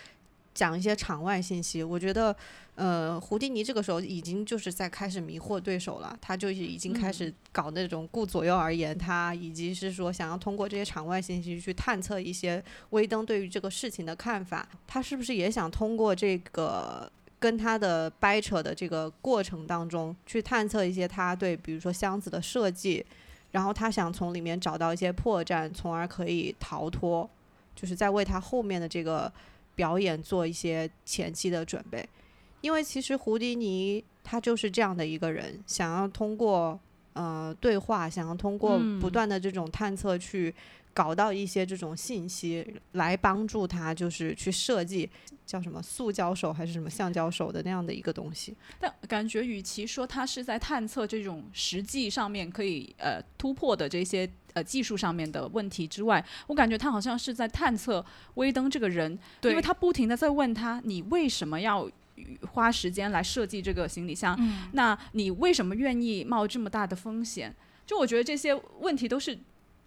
[0.58, 1.84] 讲一些场外信息。
[1.84, 2.34] 我觉得，
[2.74, 14.68] 呃，胡迪尼这个时候已经就是在开始迷惑对手了，他就是已经开始搞那种顾左右而言他，以及是说想要通过这些场外信息去探测一些威登对于这个事情的看法。
[14.88, 17.08] 他是不是也想通过这个？
[17.40, 23.06] 跟他的掰扯的这个过程当中，去探测一些他对，比如说箱子的设计，
[23.52, 27.30] 然后他想从里面找到一些破绽，从而可以逃脱，
[27.76, 29.32] 就是在为他后面的这个
[29.78, 32.04] 表演做一些前期的准备。
[32.60, 36.78] 因为其实胡迪尼他就是这样的一个人，想要通过
[37.12, 40.52] 呃对话，想要通过嗯不断的这种探测去
[40.92, 45.08] 搞到一些这种信息，来帮助他就是去设计
[45.46, 48.56] 叫什么塑胶手还是什么橡胶手的那样的一个东西。
[48.80, 61.88] 但感觉与其说他是在探测这种实际上面可以呃突破的这些呃技术上面的问题之外，我感觉他好像是在探测威登这个人，因为他不停的在问他你为什么要
[62.50, 64.36] 花时间来设计这个行李箱？
[64.40, 67.54] 嗯，那你为什么愿意冒这么大的风险？
[67.86, 69.38] 就我觉得这些问题都是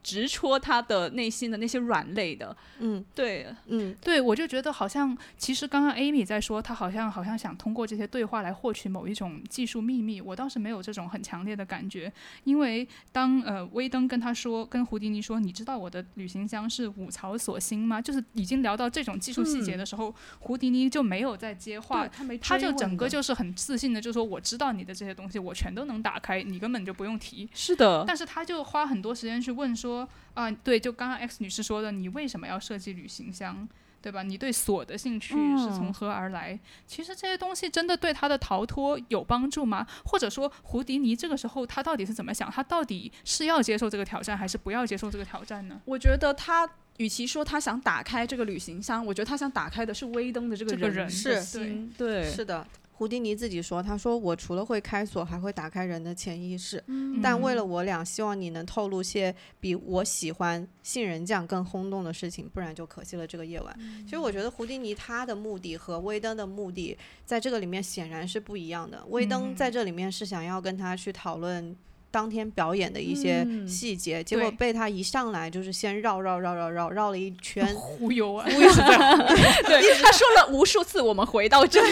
[0.04, 2.56] 直戳他的内心的那些软肋的。
[2.80, 10.20] 嗯对，嗯，对，我就觉得好像，其实刚刚 Amy 在说，他好像好像想通过这些对话来获取某一种技术秘密。
[10.22, 12.12] 我倒是没有这种很强烈的感觉，
[12.44, 18.02] 因为当呃威登跟他说，跟胡迪尼说，你知道我的旅行箱是五槽锁芯吗？
[18.02, 27.48] 就是已经聊到这种技术细节的时候，胡迪尼就没有再接话，他没他就整个就是很自信的就说，我知道你的这些东西，我全都能打开，你根本就不用提。
[27.54, 29.91] 是的，但是他就花很多时间去问说，
[30.34, 33.68] 啊、对，就刚刚 X 女士说的，你为什么要设计旅行箱，
[34.02, 34.24] 对吧？
[34.24, 36.60] 你对锁的兴趣是从嗯何而来？
[36.88, 39.86] 其实这些东西真的对他的逃脱有帮助吗？
[40.06, 42.50] 或者说，胡迪尼这个时候他到底是怎么想？
[42.52, 45.82] 他到底是要接受这个挑战，还是不要接受这个挑战呢？
[45.86, 46.70] 我觉得他。
[46.98, 51.92] 与其说他想打开这个旅行箱，我觉得他想打开的是威登的这个这个人的是心。
[51.98, 52.68] 对，是的，
[53.02, 56.84] 胡迪尼自己说，他说我除了会开锁，还会打开人的潜意识。
[56.86, 63.76] 嗯但为了我俩，希望你能透露些比我喜欢杏仁酱更轰动的事情，不然就可惜了这个夜晚。
[63.80, 69.04] 嗯其实我觉得胡迪尼他的目的和威登的目的在这个里面显然是不一样的。
[69.10, 71.76] 威登嗯在这里面是想要跟他去讨论。
[72.12, 78.46] 当天表演的一些嗯细节，结果被他一上来就是先绕绕绕绕绕绕了一圈， 忽悠啊，
[79.66, 81.92] 对， 他说了无数次，我们回到正题。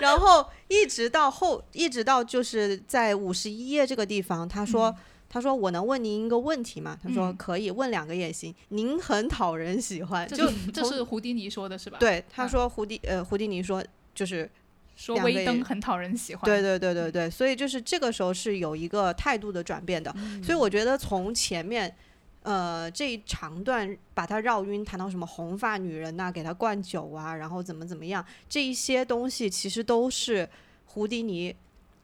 [0.00, 4.94] 然后一直到后，一直到就是在五十一页这个地方，他说。
[5.30, 8.54] 他说：“我能问您一个问题吗？”他说：“嗯可以，问两个也行。
[8.68, 12.24] 您很讨人喜欢，就这是胡迪尼说的是吧？，对。
[12.30, 14.50] 他嗯说胡迪呃胡迪尼说就是
[14.98, 16.44] 说威登很讨人喜欢。
[16.44, 20.12] 对对对对对，所以就是这个时候是有一个态度的转变的。
[20.42, 21.94] 所以我觉得从前面
[22.42, 30.48] 呃这一长段把他绕晕，谈到什么红发女人呐、给他灌酒啊，然后怎么怎么样，这一些东西其实都是
[30.84, 31.54] 胡迪尼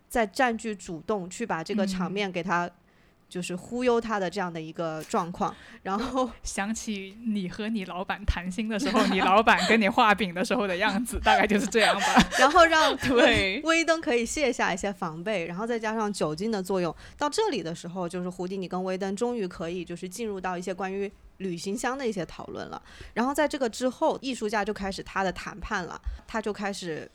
[0.08, 2.70] 在占据主动去把这个场嗯面给他。
[3.28, 12.28] 就是忽悠他的这样的一个状况，然后 想起你和你老板谈心的时候，你老板跟你画饼的时候的样子，大概就是这样吧。
[12.38, 22.80] 然后让 对威登可以卸下一些防备，然后再加上酒精的作用，到这里的时候，就是胡迪尼跟威登终于可以就是进入到一些关于旅行箱的一些讨论了。
[23.14, 27.10] 然后在这个之后，艺术家就开始他的谈判了，他就开始。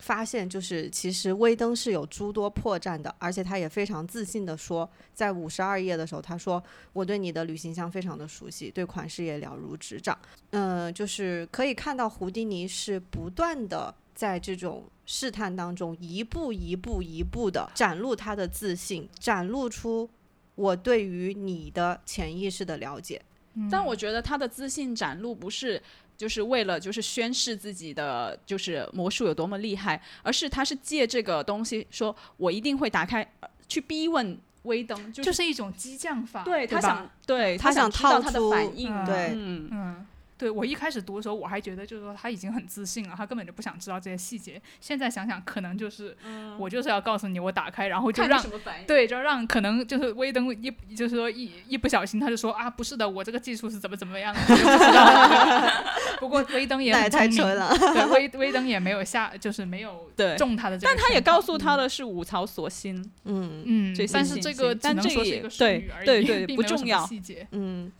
[0.00, 10.18] 发现就是，其实威登是有诸多破绽的，而且他也非常自信的说，在五十二页的时候，他说：“我对你的旅行箱非常的熟悉，对款式也了如指掌。”
[10.50, 20.08] 嗯，就是可以看到胡迪尼是不断的在这种试探当中，一步一步一步的展露他的自信，展露出
[20.54, 23.20] 我对于你的潜意识的了解。
[23.68, 25.82] 但我觉得他的自信展露不是
[26.20, 40.06] 就是为了就是宣示自己的就是魔术有多么厉害，而是他是借这个东西说，我一定会打开，呃去逼问威登，就、就是是一种激将法，对他想对他想想知道他的反应，嗯对嗯，嗯，
[40.36, 44.60] 对我一开始读的时候，我还觉得就是说他已经很自信了，他根本就不想知道这些细节。
[44.80, 46.16] 现在想想，可能就是、
[46.58, 48.86] 我就是要告诉你，我打开，然后就让什么反应。
[48.86, 54.40] 对，就让可能就是威登一就是说一一不小心他就说啊，不是的，我这个技术是怎么怎么样的，
[56.20, 67.48] 不过 威登也太蠢了，对威威登也没有下，就是没有对中他的这个，但他也告诉他的是五曹所心，嗯嗯这，些信但是这个息但只能这个也说是一个术对语而已，对对不重要细节。
[67.52, 67.90] 嗯，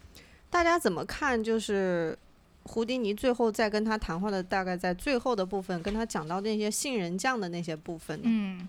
[0.50, 1.42] 大家怎么看？
[1.42, 2.16] 就是
[2.64, 8.24] 胡迪尼最后在跟他谈话的，大概在最后的部分，跟他讲到那些杏仁酱的那些部分呢？
[8.26, 8.68] 嗯，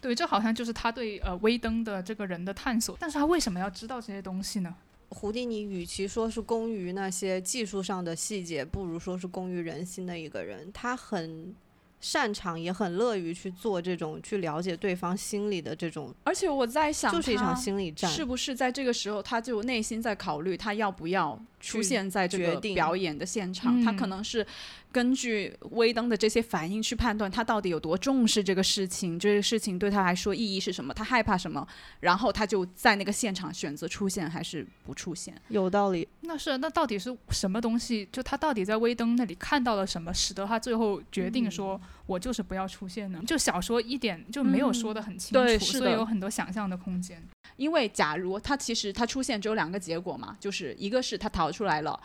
[0.00, 4.74] 对，这好像就是他对呃威登的这个人的探索，但是他为什么要知道这些东西呢？
[5.14, 10.68] 胡迪尼与其说是工于那些技术上的细节，不如说是工于人心的一个人。
[10.72, 11.54] 他很
[12.00, 18.10] 擅长，也很乐于去做这种去了解对方心里的这种，而且我在想，就是一场心理战。
[18.10, 23.82] 是不是在这个时候，他就内心在考虑他要不要出现在这个决定表演的现场？
[23.82, 24.46] 他可嗯能是
[24.92, 31.66] 根据威登的这些反应去判断他到底有多重视这个事情，这个事情对他来说意义是什么，他害怕什么，
[32.00, 35.34] 然后他就在那个现场选择出现还是不出现。
[35.48, 36.06] 有道理。
[36.20, 38.08] 那是那到底是什么东西？
[38.12, 43.20] 就他到底在威登那里看到了什么，使得他最后决定说，我就是不要出现呢？
[43.26, 47.22] 就小说一点就没有说的很清楚，所以有很多想象的空间。
[47.56, 51.98] 因为假如他其实他出现只有两个结果嘛，就是一个是他逃出来了。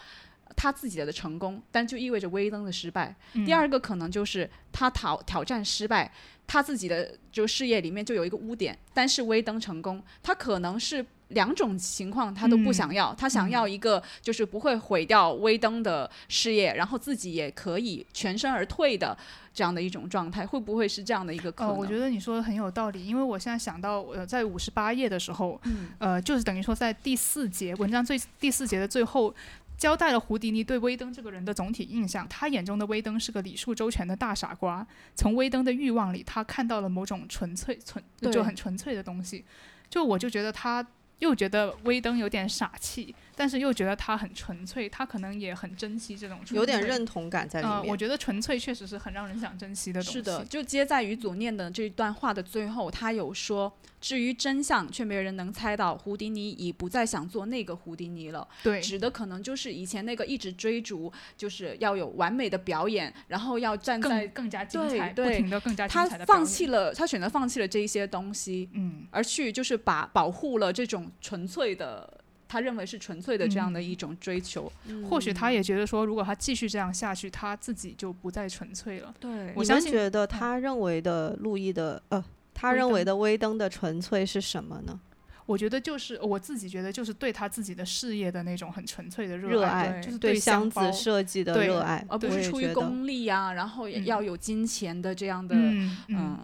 [0.56, 3.16] 他自己的成功，但就意味着威登的失败。
[3.34, 6.12] 嗯第二个可能就是他挑挑战失败，
[6.48, 19.18] 他自己的就事业里面就有一个污点，但是威登成功，他可能是两种情况他都不想要，他想要一个就是不会毁掉威登的事业，然后自己也可以全身而退的
[19.54, 21.78] 这样的一种状态，会不会是这样的一个可呃，能？
[21.78, 29.34] 我觉得你说的很有道理，因为我现在想到，呃，在五十八页的时候，嗯呃，就是等于说在第四节文章最第四节的最后，
[29.78, 32.28] 交代了胡迪尼对威登这个人的总体印象。
[32.28, 34.86] 他眼中的威登是个礼数周全的大傻瓜。
[35.16, 39.46] 从威登的欲望里，他看到了某种纯粹、纯就很纯粹的东西。
[39.90, 40.86] 就我就觉得他
[41.20, 46.58] 又觉得威登有点傻气，但是又觉得他很纯粹，他可能也很珍惜这种纯粹。
[46.58, 47.90] 有点认同感在里呃，面。
[47.90, 50.20] 我觉得纯粹确实是很让人想珍惜的东西。
[50.20, 53.72] 是的，就接在于祖念的这段话的最后，他有说，
[54.02, 58.46] 至于真相，却没有人能猜到，胡迪尼已不再想做那个胡迪尼了。
[58.62, 72.19] 对，指的可能就是以前那个一直追逐，就是要有完美的表演，然后要站在更更加精彩，对对不停的更加精他彩的他放弃了，他选择放弃了这一些东西，嗯，而去就是把保护了这种纯粹的
[72.50, 74.70] 他认为是纯粹的这样的一种追求。
[75.10, 79.14] 或许他也觉得说，如果他继续这样下去，他自己就不再纯粹了。
[79.20, 82.22] 对，我相信觉得他认为的路易的呃，
[82.54, 85.00] 他认为的威登的纯粹是什么呢？
[85.46, 95.56] 我觉得就是我自己觉得就是对他自己的事业的那种很纯粹的热爱，就是对箱子设计的热爱，而不是出于功利啊，然后也要有金钱的这样的。
[95.56, 96.38] 嗯，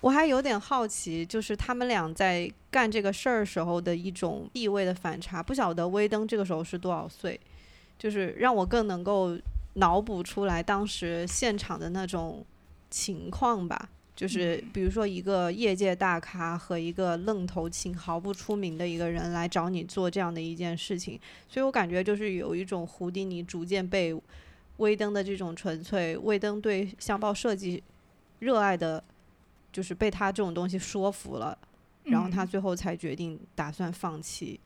[0.00, 5.42] 我还有点好奇，就是他们俩在干这个事儿时候的一种地位的反差。
[5.42, 7.38] 不晓得威登这个时候是多少岁，
[7.98, 9.36] 就是让我更能够
[9.74, 12.44] 脑补出来当时现场的那种
[12.90, 13.90] 情况吧。
[14.16, 24.14] 就是比如说一个业界大咖和一个愣头青、毫不出名的一个人来找你做这样的一件事情，所以我感觉就是有一种胡迪尼逐渐被
[24.76, 27.82] 威登的这种纯粹，威登对箱包设计
[28.40, 29.02] 热爱的，
[29.72, 31.56] 就是被他这种东西说服了，
[32.04, 34.58] 然后他最后才决定打算放弃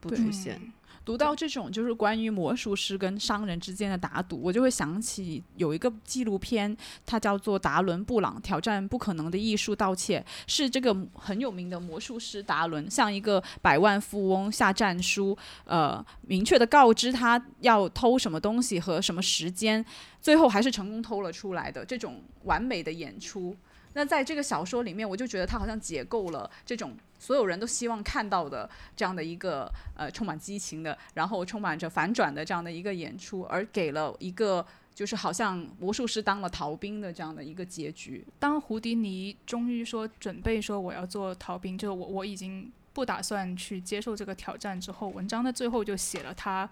[0.00, 0.60] 不出现。
[1.04, 19.84] 读到这种就是关于魔术师跟商人之间的打赌，我就会想起有一个纪录片，它叫做《达伦布朗挑战不可能的艺术盗窃》，是这个很有名的魔术师达伦向一个百万富翁下战书，呃，明确的告知他要偷什么东西和什么时间，
[20.20, 23.56] 最后还是成功偷了出来的这种完美的演出。
[23.94, 38.24] 那在这个小说里面，我就觉得他好像解构了这种所有人都希望看到的这样的一个呃充满激情的，然后充满着反转的这样的一个演出，而给了一个就是好像魔术师当了逃兵的这样的一个结局。
[38.38, 46.68] 当胡迪尼终于说准备说我要做逃兵，就是我我已经不打算去接受这个挑战之后，文章的最后就写了他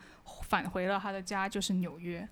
[0.49, 2.27] 返回了他的家，就是纽约，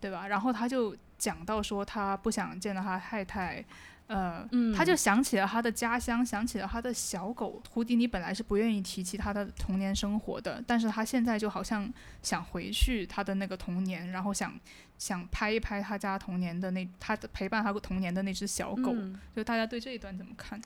[0.00, 0.28] 对吧？
[0.28, 0.96] 然后他就。
[1.18, 3.64] 讲到说他不想见到他太太，
[4.06, 8.06] 呃，他就想起了他的家乡，想起了他的小狗胡迪尼。
[8.06, 11.92] 本来是不愿意提起他的童年生活的，但是他现在就好像
[12.22, 14.52] 想回去他的那个童年，然后想
[14.98, 18.94] 想拍一拍他家童年的那他的陪伴他童年的那只小狗。
[19.34, 20.60] 就大家对这一段怎么看？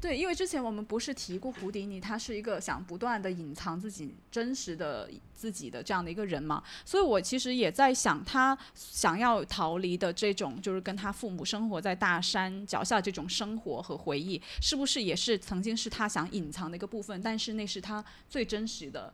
[0.00, 17.20] 对，因为之前我们不是提过胡迪尼，他是一个想不断的隐藏自己真实的自己的这样的一个人嘛，所以我其实也在想，他想要逃离的这种，就是跟他父母生活在大山脚下这种生活和回忆，是不是也是曾经是他想隐藏的一个部分？
[17.20, 19.12] 但是那是他最真实的。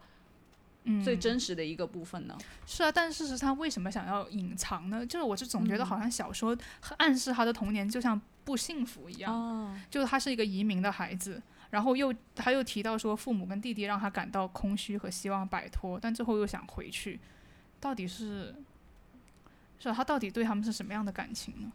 [1.02, 2.36] 最真实的一个部分呢？
[2.66, 5.06] 是啊，但事实上为什么想要隐藏呢？
[5.06, 6.54] 就是我是总觉得好像小说
[6.98, 17.18] 暗示他的童年就像不幸福一样，就是他是一个移民的孩子，然后又他又提到说父母跟弟弟让他感到空虚和希望摆脱，但最后又想回去，
[17.80, 18.54] 到底是
[19.78, 21.72] 是他到底对他们是什么样的感情呢？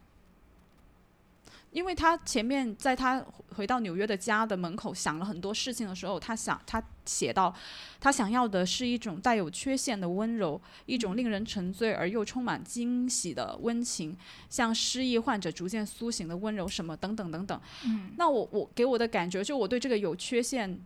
[1.70, 7.54] 因为他前面在他回到纽约的家的门口想了很多事情的时候，他想他写到，
[8.00, 14.16] 他想要的是一种带有缺陷的温柔，一种令人沉醉而又充满惊喜的温情，
[14.48, 17.60] 像失忆患者逐渐苏醒的温柔，什么等等等等。
[17.86, 20.80] 嗯，那我我给我的感觉，就我对这个有缺陷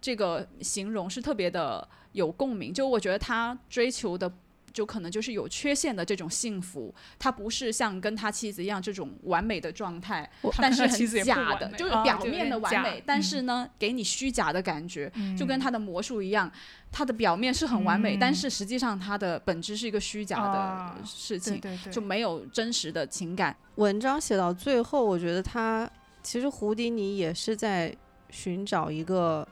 [0.00, 4.32] 这个形容是特别的有共鸣，就我觉得他追求的。
[4.72, 16.50] 就可能就是有缺陷的这种幸福，他不是像跟他妻子一样这种完美的状态，但是 很假的，就是表面的完美，但是呢，给你虚假的感觉，就跟他的魔术一样，
[16.90, 21.60] 他的表面是很完美，但是实际上他的本质是一个虚假的事情，
[21.90, 23.56] 就没有真实的情感。
[23.76, 25.88] 文章写到最后，我觉得他
[26.22, 27.94] 其实胡迪尼也是在
[28.30, 29.46] 寻找一个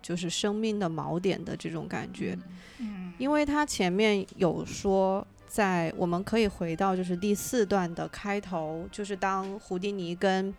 [0.00, 2.38] 就是生命的锚点的这种感觉。
[2.78, 10.54] 嗯，因为他前面有说，在我们可以回到就是第四段的开头，就是当胡迪尼跟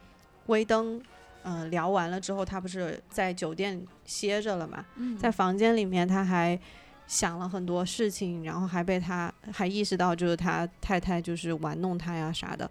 [0.47, 1.01] 威登
[1.43, 4.85] 嗯聊完了之后，他不是在酒店歇着了嘛？
[5.17, 6.59] 在房间里面他还
[7.07, 12.69] 想了很多事情，然后还被他还意识到就是他太太就是玩弄他呀啥的，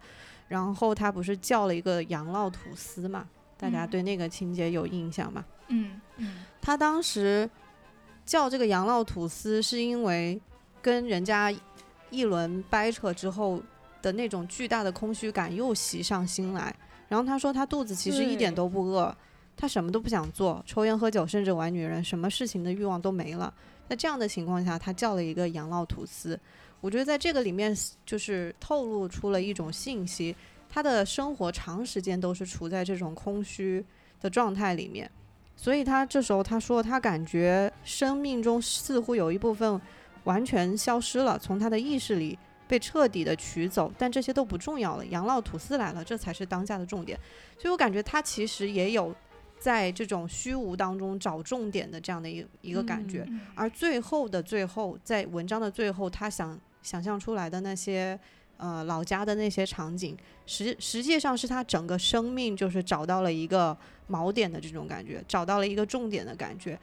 [0.48, 3.26] 然后他不是叫了一个羊酪吐司嘛？
[3.58, 5.44] 大家对那个情节有印象吗？
[5.48, 7.48] 嗯嗯嗯，他当时。
[8.26, 10.40] 叫这个羊酪吐司，是因为
[10.80, 11.52] 跟人家
[12.10, 13.60] 一轮掰扯之后
[14.00, 16.72] 的那种巨大的空虚感又袭上心来。
[17.08, 19.12] 然后他说他肚子其实一点都不饿，
[19.56, 23.52] 他什么都不想做，抽烟喝酒甚至玩女人，什么事情的欲望都没了。
[23.88, 26.38] 在这样的情况下，他叫了一个羊酪吐司。
[26.80, 30.36] 我觉得在这个里面就是透露出了一种信息，
[30.68, 33.84] 他的生活长时间都是处在这种空虚
[34.20, 35.10] 的状态里面。
[35.62, 39.78] 所以他这时候他说，他感觉生命中似乎有一部分
[40.24, 45.04] 完全消失了，从他的意识里被彻底的取走，但这些都不重要了。
[45.04, 47.18] 养老吐司来了，这才是当下的重点。
[47.58, 49.14] 所以我感觉他其实也有
[49.58, 53.26] 在这种虚无当中找重点的这样的一个一个感觉。
[53.28, 58.18] 嗯而最后的最后，在文章的最后，他想想象出来的那些
[58.56, 63.76] 呃老家的那些场景，实实际上是他整个生命就是找到了一个
[64.10, 66.78] 锚点的这种感觉，找到了一个重点的感觉，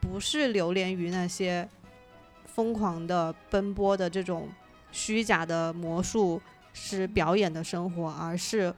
[0.00, 1.68] 不是流连于那些
[2.46, 4.48] 疯狂的奔波的这种
[4.90, 6.40] 虚假的魔术
[6.72, 8.74] 师表演的生活，而是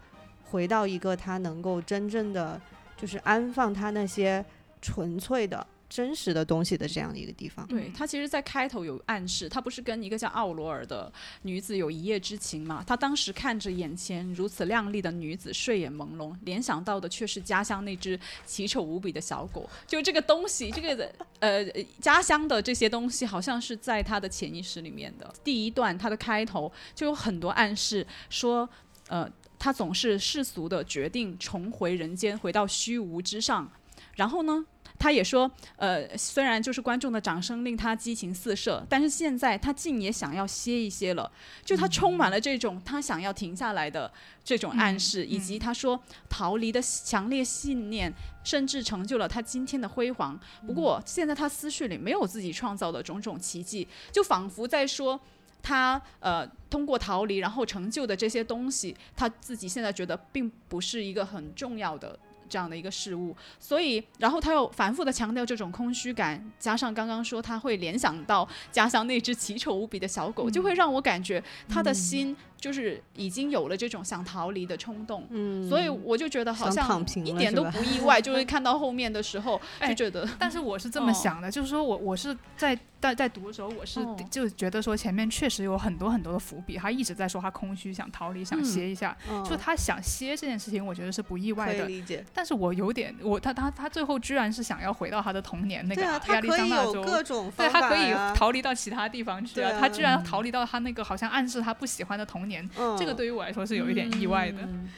[0.51, 2.61] 回到一个他能够真正的
[2.97, 4.45] 就是安放他那些
[4.81, 5.67] 纯粹的。
[5.93, 11.13] 真实的东西的这样的一个地方，对他其实，在开头有暗示，他不是跟一个叫奥罗尔的
[11.43, 12.83] 女子有一夜之情嘛？
[12.87, 19.69] 他当时看着眼前如此靓丽的女子，睡眼朦胧，联想到的却是家乡那只奇丑无比的小狗。
[19.87, 21.63] 就这个东西，这个呃
[22.01, 25.35] 家乡的这些东西，好像是在他的潜意识里面的。
[25.45, 28.67] 第一段他的开头就有很多暗示，说
[29.09, 33.71] 呃他总是世俗的决定重回人间，回到虚无之上。
[34.17, 34.65] 然后呢？
[35.03, 41.29] 他也说，呃，虽然就是观众的掌声令他激情四射，但是现在他竟也想要歇一歇了。
[41.65, 44.09] 就他充满了这种他想要停下来的
[44.45, 50.39] 这种暗示，以及他说逃离的强烈信念，甚至成就了他今天的辉煌。
[50.65, 55.21] 不过现在他思绪里没有自己创造的种种奇迹，就仿佛在说。
[55.65, 62.19] 他呃，通过逃离然后成就的这些东西，他自己现在觉得并不是一个很重要的
[62.53, 75.27] 这样的一个事物，所以，然后他又反复的强调这种空虚感，加上刚刚说他会联想到家乡那只奇丑无比的小狗，就会让我感觉他的心就是已经有了这种想逃离的冲动。
[75.31, 89.17] 嗯，所以我就觉得好像一点都不意外， 就是看到后面的时候就哎觉得，但是我是这么哦想的，就是说我我是在在在读的时候，我是哦就觉得说前面确实有很多很多的伏笔，他一直在说他空虚，想逃离，想嗯歇一下。
[89.29, 91.85] 嗯就他想歇这件事情，我觉得是不意外可以的。
[91.87, 92.25] 理解。
[92.33, 97.03] 但是我有点，我他他他最后居然是想要回到他的童年那个对啊，亚他利可以有桑那州。
[97.03, 104.59] 各种方法对他可以逃离到其他地方去啊他居然逃离到他那个好像暗示他不喜欢的童年，嗯这个对于我来说是有一点意外的。
[104.63, 104.91] 嗯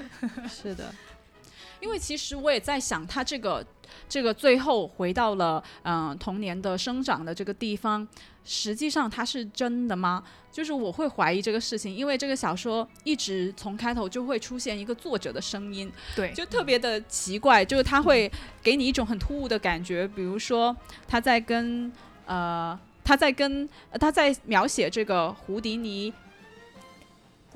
[0.49, 0.93] 是的，
[1.81, 3.65] 因为其实我也在想，他这个
[4.09, 8.07] 这个最后回到了嗯、呃童年的生长的这个地方，
[8.45, 10.23] 实际上它是真的吗？
[10.51, 18.31] 就是我会怀疑这个事情，因为这个小说一直从开头就会出现一个作者的声音，对，就特别的奇怪，就是他会
[18.63, 20.75] 给你一种很突兀的感觉，比如说
[21.09, 21.93] 他在跟
[22.25, 26.13] 呃他在跟、呃他在描写这个胡迪尼。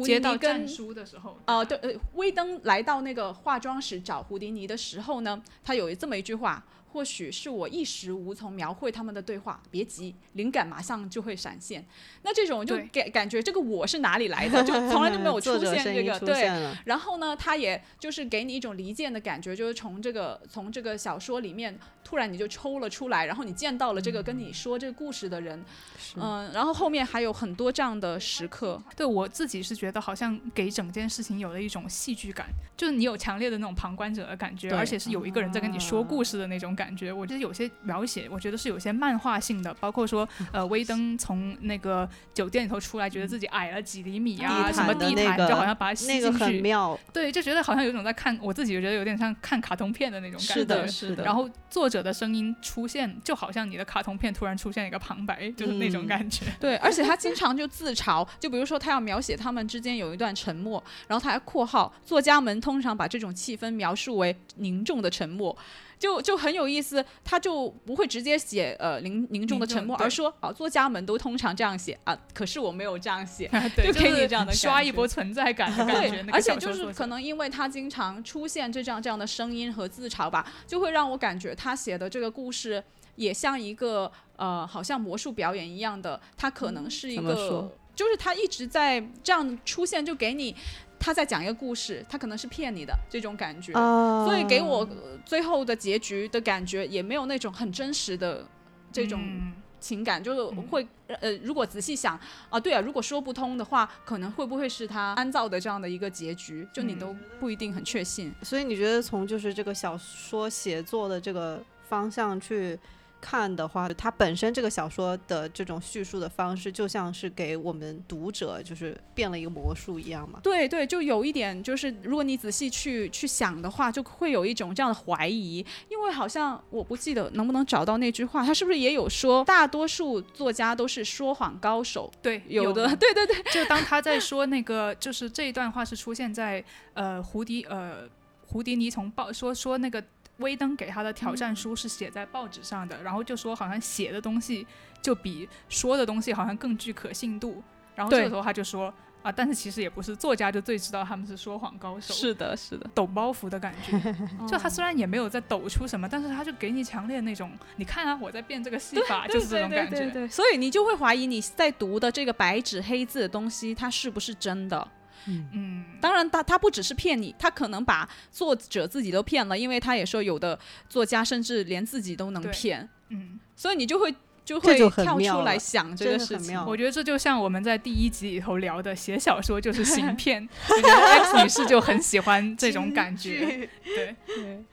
[0.04, 1.64] 接到战书的时候，哦，吧？
[1.64, 11.84] 对，呃，威登来到那个化妆室找胡迪尼的时候呢，他有这么一句话：或许是我一时无从描绘他们的对话，别急，灵感马上就会闪现。
[12.22, 12.88] 那这种就对。
[12.88, 16.48] 感感觉这个我是哪里来的，就 从来就没有出现这个，对，
[16.86, 21.78] 然后呢，他也就是给你一种离间的感觉，就是从这个从这个小说里面
[22.08, 25.62] 突然你就抽了出来，然后你见到了这个跟你说这个故事的人，
[25.98, 32.46] 是嗯，然后后面还有很多这样的时刻，对我自己是觉得好像给整件事情有了一种戏剧感，
[32.78, 37.12] 就是你有强烈的那种旁观者的感觉，而且是有一个人在跟你说故事的那种感觉。
[37.12, 46.44] 我觉得有些描写，我觉得是有些漫画性的，包括说呃，威登从那个酒店里头出来，觉得自己矮了几厘米啊，地什么地毯，就好像把它吸那个进去。
[46.44, 50.54] 很妙，对，就觉得好像有种在看，我自己就觉得有点像看卡通片的那种感觉。
[50.54, 56.46] 是的，是的然后作者的声音出现，就好像你的卡通片突然出现一个旁白，就是那种嗯感觉。
[56.60, 65.56] 对，而且他经常就自嘲，就比如说他要描写他们之间有一段沉默，然后他还括号，作家们通常把这种气氛描述为凝重的沉默。
[65.98, 76.24] 就就很有意思，他就不会直接写呃凝凝重的沉默，而说啊，作家们都通常这样写啊，可是我没有这样写， 对，就给你这样的刷一波存在感的感觉。
[76.32, 82.82] 而且就是可能因为他经常出现这样这样的声音和自嘲吧，就会让我感觉他写的这个故事
[83.16, 90.54] 也像一个呃，好像魔术表演一样的，他可能是一个说，就是他一直在这样出现，就给你
[90.98, 93.72] 他在讲一个故事，他可能是骗你的这种感觉。
[93.72, 98.44] 啊所以给我呃最后的结局的感觉也没有那种很真实的
[98.92, 102.18] 这种嗯情感，就是会呃，如果仔细想
[102.50, 108.34] 啊，对啊，如果说不通的话，可能会不会是他安造的这样的一个结局，就你嗯都不一定很确信。
[108.42, 112.76] 所以你觉得从就是这个小说写作的这个方向去
[113.20, 120.38] 看的话，它本身这个小说的这种叙述的方式，就像是给我们读者就是变了一个魔术一样嘛？
[120.42, 132.96] 对对，就有一点，就是如果你仔细去去想的话，就会有一种这样的怀疑，因为好像我不记得能不能找到那句话，他是不是也有说，大多数作家都是说谎高手，对，有的，的。
[132.96, 136.64] 对对对，就当他在说那个，就是这一段话是出现在
[136.94, 138.08] 呃胡迪呃
[138.46, 140.02] 胡迪尼从报说说那个
[140.38, 144.66] 威登给他的挑战书是写在报纸上的，然后就说好像写的东西
[145.00, 147.62] 就比说的东西好像更具可信度。
[147.94, 154.14] 然后这个时候他就说啊，但是其实也不是，作家就最知道他们是说谎高手，是的，是的，抖包袱的感觉。
[154.46, 159.96] 就他虽然也没有在抖出什么，但是他就给你强烈那种，你看啊，我在变这个戏法，就是这种感觉。
[159.96, 164.88] 对对对，所以你就会怀疑你在读的这个白纸黑字的东西，它是不是真的？
[165.26, 170.58] 嗯，当然他，他不只是骗你，他可能把作者自己都骗了，因为他也说有的
[170.88, 174.14] 作家甚至连自己都能骗，嗯，所以你就会
[174.44, 176.58] 就会跳出来想这个事情。
[176.64, 180.48] 我觉得这就像我们在第一集里头聊的，写小说就是行骗。
[180.68, 183.68] 我觉得 X 女士就很喜欢这种感觉。
[183.84, 184.64] 对，对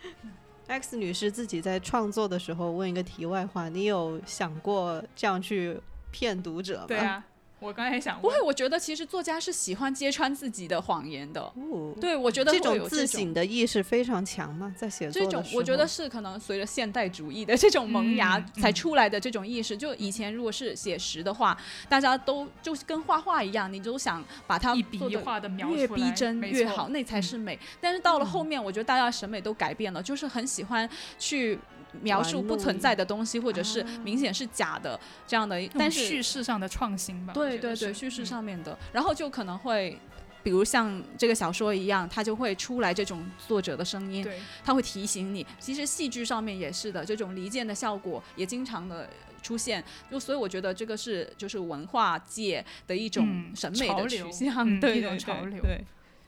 [0.68, 5.78] X 女士自己在创作的时候问一个题外话：你有想过这样去
[6.10, 6.86] 骗读者吗？
[6.88, 7.24] 对啊，
[7.60, 11.42] 我刚才想问不会，，我觉得其实作家是喜欢揭穿自己的谎言的。
[11.42, 19.76] 哦，对，我觉得这种自省的意识非常强嘛，在写作这种我觉得是可能随着现代主义的这种萌芽嗯才嗯出来的这种意识。
[19.76, 27.58] 就以前如果是写实的话，大家都就是跟画画一样，你就想把它一笔一画的描越逼真越好，那才是美。
[27.80, 30.88] 但是到了后面，我觉得大家审美都改变了，就是很喜欢
[31.18, 31.58] 去。
[32.02, 37.34] 描述不存在的东西，或者是啊明显是假的这样的，但是叙事上的创新吧。
[37.34, 39.98] 对对对，叙事嗯上面的，然后就可能会，
[40.44, 45.46] 比如像这个小说一样，它就会出来这种作者的声音，对，它会提醒你。
[45.60, 49.10] 其实戏剧上面也是的，这种离间的效果也经常的
[49.42, 49.84] 出现。
[50.12, 55.64] 就所以我觉得这个是就是文化界的一种嗯审美的潮流取向，对嗯一种潮流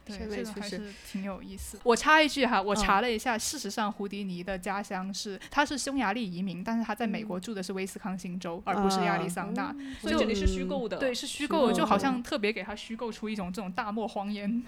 [0.08, 0.80] 这个还是
[1.10, 1.78] 挺有意思。
[1.82, 9.74] 我插一句哈，我嗯查了一下，事实上胡迪尼的家乡是他是匈牙利移民，但是他在美嗯国住的是威斯康星州，而不是亚利桑那。
[10.02, 14.62] 就所以这里是虚构的，对，是虚虚构的，就好像特别给他虚构出一种这种大漠荒烟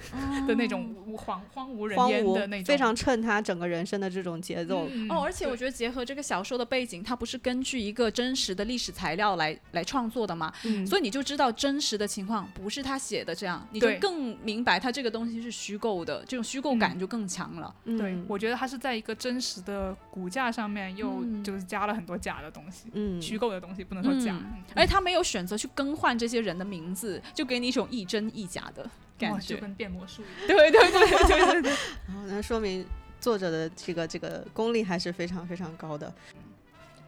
[0.46, 4.86] 的那种无荒荒无人荒烟的那种，非常衬他整个人生的这种节奏。
[4.90, 17.74] 嗯哦，而且我觉得结合这个小说的背景，它不是根据一个真实的历史材料来来创作的嘛，嗯所以你就知道真实的情况不是他写的这样，你就更明白他这个东西是虚构的，这种虚构感嗯就更强了。
[17.84, 29.56] 对嗯，我觉得它是在一个真实的骨架上面又嗯就是加了很多假的东西，嗯，虚构的东西不能说假，嗯而且他没有选择去更换这些人的名字，就给你一种亦真亦假的感觉。
[29.56, 30.56] 跟变魔术一样。
[30.56, 31.72] 对对对对对对，
[32.14, 32.86] 后那说明
[33.20, 36.12] 作者的这个这个功力还是非常非常高的。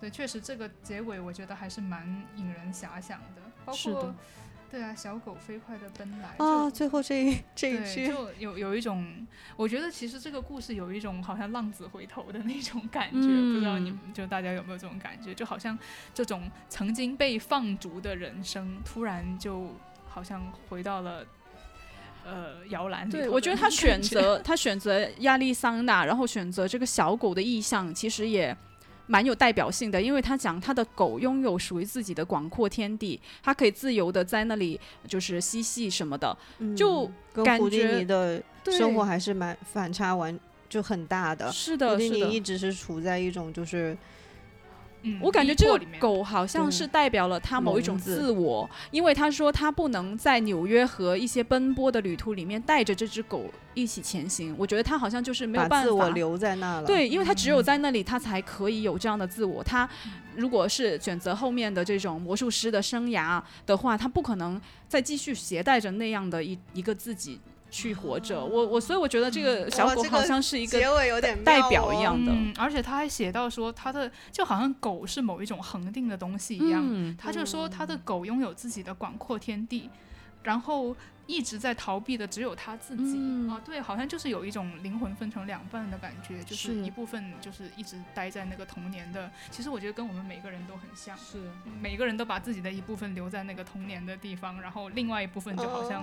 [0.01, 2.05] 对，确实这个结尾我觉得还是蛮
[2.37, 4.15] 引人遐想的，包括
[4.73, 15.35] 对啊，小狗飞快的奔来啊，最后这一这一对，句，就有有一种，我觉得其实这个故事有一种好像浪子回头的那种感觉，不知道你嗯们就大家有没有这种感觉？
[15.35, 15.79] 就好像
[16.15, 19.77] 这种曾经被放逐的人生，突然就
[20.09, 21.25] 好像回到了。
[22.25, 28.57] 呃，摇篮里对，我觉得他选择他选择亚利桑那，然后选择这个小狗的意向，其实也
[29.07, 36.37] 蛮有代表性的，因为他讲他的狗拥有属于自己的广阔天地，它可以自由的在那里就是嬉戏什么的。
[36.59, 40.39] 嗯就感觉你的生活还是蛮反差完
[40.69, 41.47] 就很大的。
[41.47, 43.97] 胡是的，迪是一直是处在一种就是
[45.03, 54.55] 嗯我感觉这个狗好像是代表了他某一种自我，因为他说他不能在纽约和一些奔波的旅途里面带着这只狗一起前行。
[54.59, 56.87] 我觉得他好像就是没有办法自我留在那了。
[56.87, 59.63] 对，因为他只有嗯在那里，他才可以有这样的自我。
[59.63, 59.89] 他
[60.37, 67.41] 如果是选择后面的这种魔术师的生涯的话，他不可能再继续携带着那样的一一个自己
[67.73, 68.45] 去活着。
[68.45, 72.31] 我我所以我觉得这个小狗好像是一个结尾有点代表一样的。
[72.31, 77.17] 嗯，而且他还写到说，他的就好像狗是某一种恒定的东西一样，嗯。
[77.19, 79.89] 他就说他的狗拥有自己的广阔天地，
[80.43, 80.95] 然后
[81.27, 83.49] 一直在逃避的只有他自己、嗯。
[83.49, 86.63] 啊，对，好像就是有一种灵魂分成两半的感觉，就是。
[86.63, 91.39] 是一部分就是一直待在那个童年的，其实我觉得跟我们每个人都很像，是。
[91.81, 96.03] 每个人都把自己的一部分留在那个童年的地方，然后另外一部分就好像。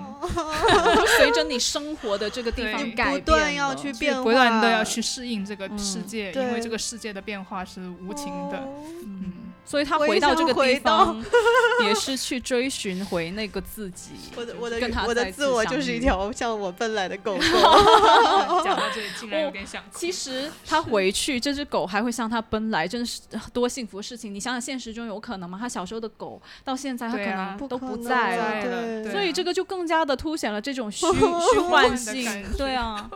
[1.18, 8.58] 随着你生活的这个地方 改变不断要去变化，不断的要去适应这个嗯世界，因为这个世界的变化是无情的。
[8.58, 8.84] 哦。
[9.04, 9.34] 嗯，
[9.66, 11.26] 所以他回到这个地想回到方，
[11.86, 14.12] 也是去追寻回那个自己。
[14.36, 17.42] 我的我的我的跟他再次自我就是一条向我奔来的狗狗。
[18.64, 19.90] 讲到这里竟然有点想哭。
[19.94, 23.22] 其实他回去，这只狗还会向他奔来，真是
[23.54, 24.34] 多幸福的事情！
[24.34, 25.58] 你想想，现实中有可能吗？
[25.60, 29.12] 他小时候的狗到现在，他可能都不在了。
[29.12, 31.06] 所以这个就更加的凸显了这种虚
[31.54, 33.10] 虚幻性，对啊，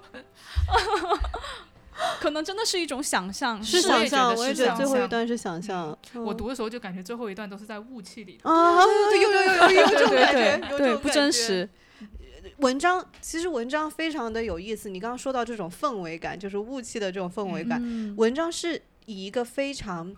[2.20, 5.98] 可能真的是一种想象，是想象，我也觉得想象最后一段是想象。
[6.16, 8.50] 我读的时候就感觉最后一段都是在雾气里头。
[8.50, 11.14] 啊，有有有有有这种对感觉，对对对，不有这种感觉。
[11.14, 11.70] 真实。
[12.58, 14.90] 文章其实文章非常的有意思。
[14.90, 20.10] 你刚刚说到这种氛围感，就是雾气的这种氛围感，嗯文章是以一个非常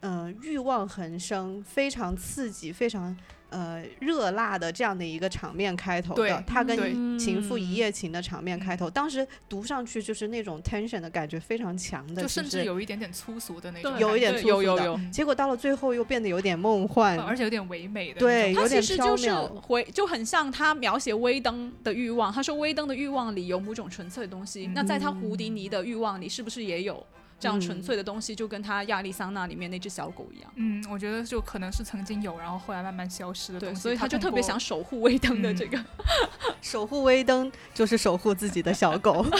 [0.00, 3.16] 嗯、呃欲望横生、非常刺激、非常
[3.54, 6.44] 呃热辣的这样的一个场面开头的对。
[6.44, 22.32] 他跟对情妇一嗯夜情的场面开头，当时读上去就是那种 tension 的感觉非常强的，就甚至有一点点粗俗的那种有一点粗俗的有有有嗯结果到了最后又变得有点梦幻，而且有点唯美的对种他有点其实就是缥缈回就很像他描写微登的欲望。
[22.32, 27.04] 他说微登的欲望里有某种纯粹的东西，那在他胡迪尼的欲望里是不是也有
[27.44, 28.34] 这样纯粹的东西？
[28.34, 30.50] 就跟他亚利桑那里面那只小狗一样。
[30.54, 33.82] 嗯，我觉得就可能是曾经有，然后后来慢慢消失的对，东西。
[33.82, 35.78] 所以他就特别想守护威登的嗯这个。
[36.62, 39.26] 守护威登就是守护自己的小狗。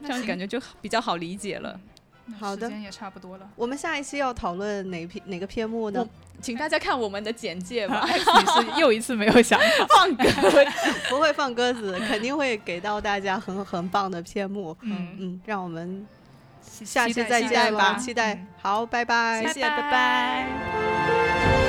[0.00, 1.80] 这样感觉就比较好理解了。
[2.28, 3.48] 那好的时间也差不多了。
[3.56, 6.06] 我们下一期要讨论哪篇哪个篇目呢？
[6.40, 8.06] 请大家看我们的简介吧。
[8.06, 10.24] X 你是又一次没有想法，放歌，
[11.10, 14.76] 不会放鸽子，肯定会给到大家很很棒的篇目。
[14.82, 16.06] 嗯，嗯，让我们
[16.62, 18.46] 下期再见吧，期待吧期待嗯。
[18.62, 19.42] 好，拜拜。
[19.42, 21.67] 谢谢，拜拜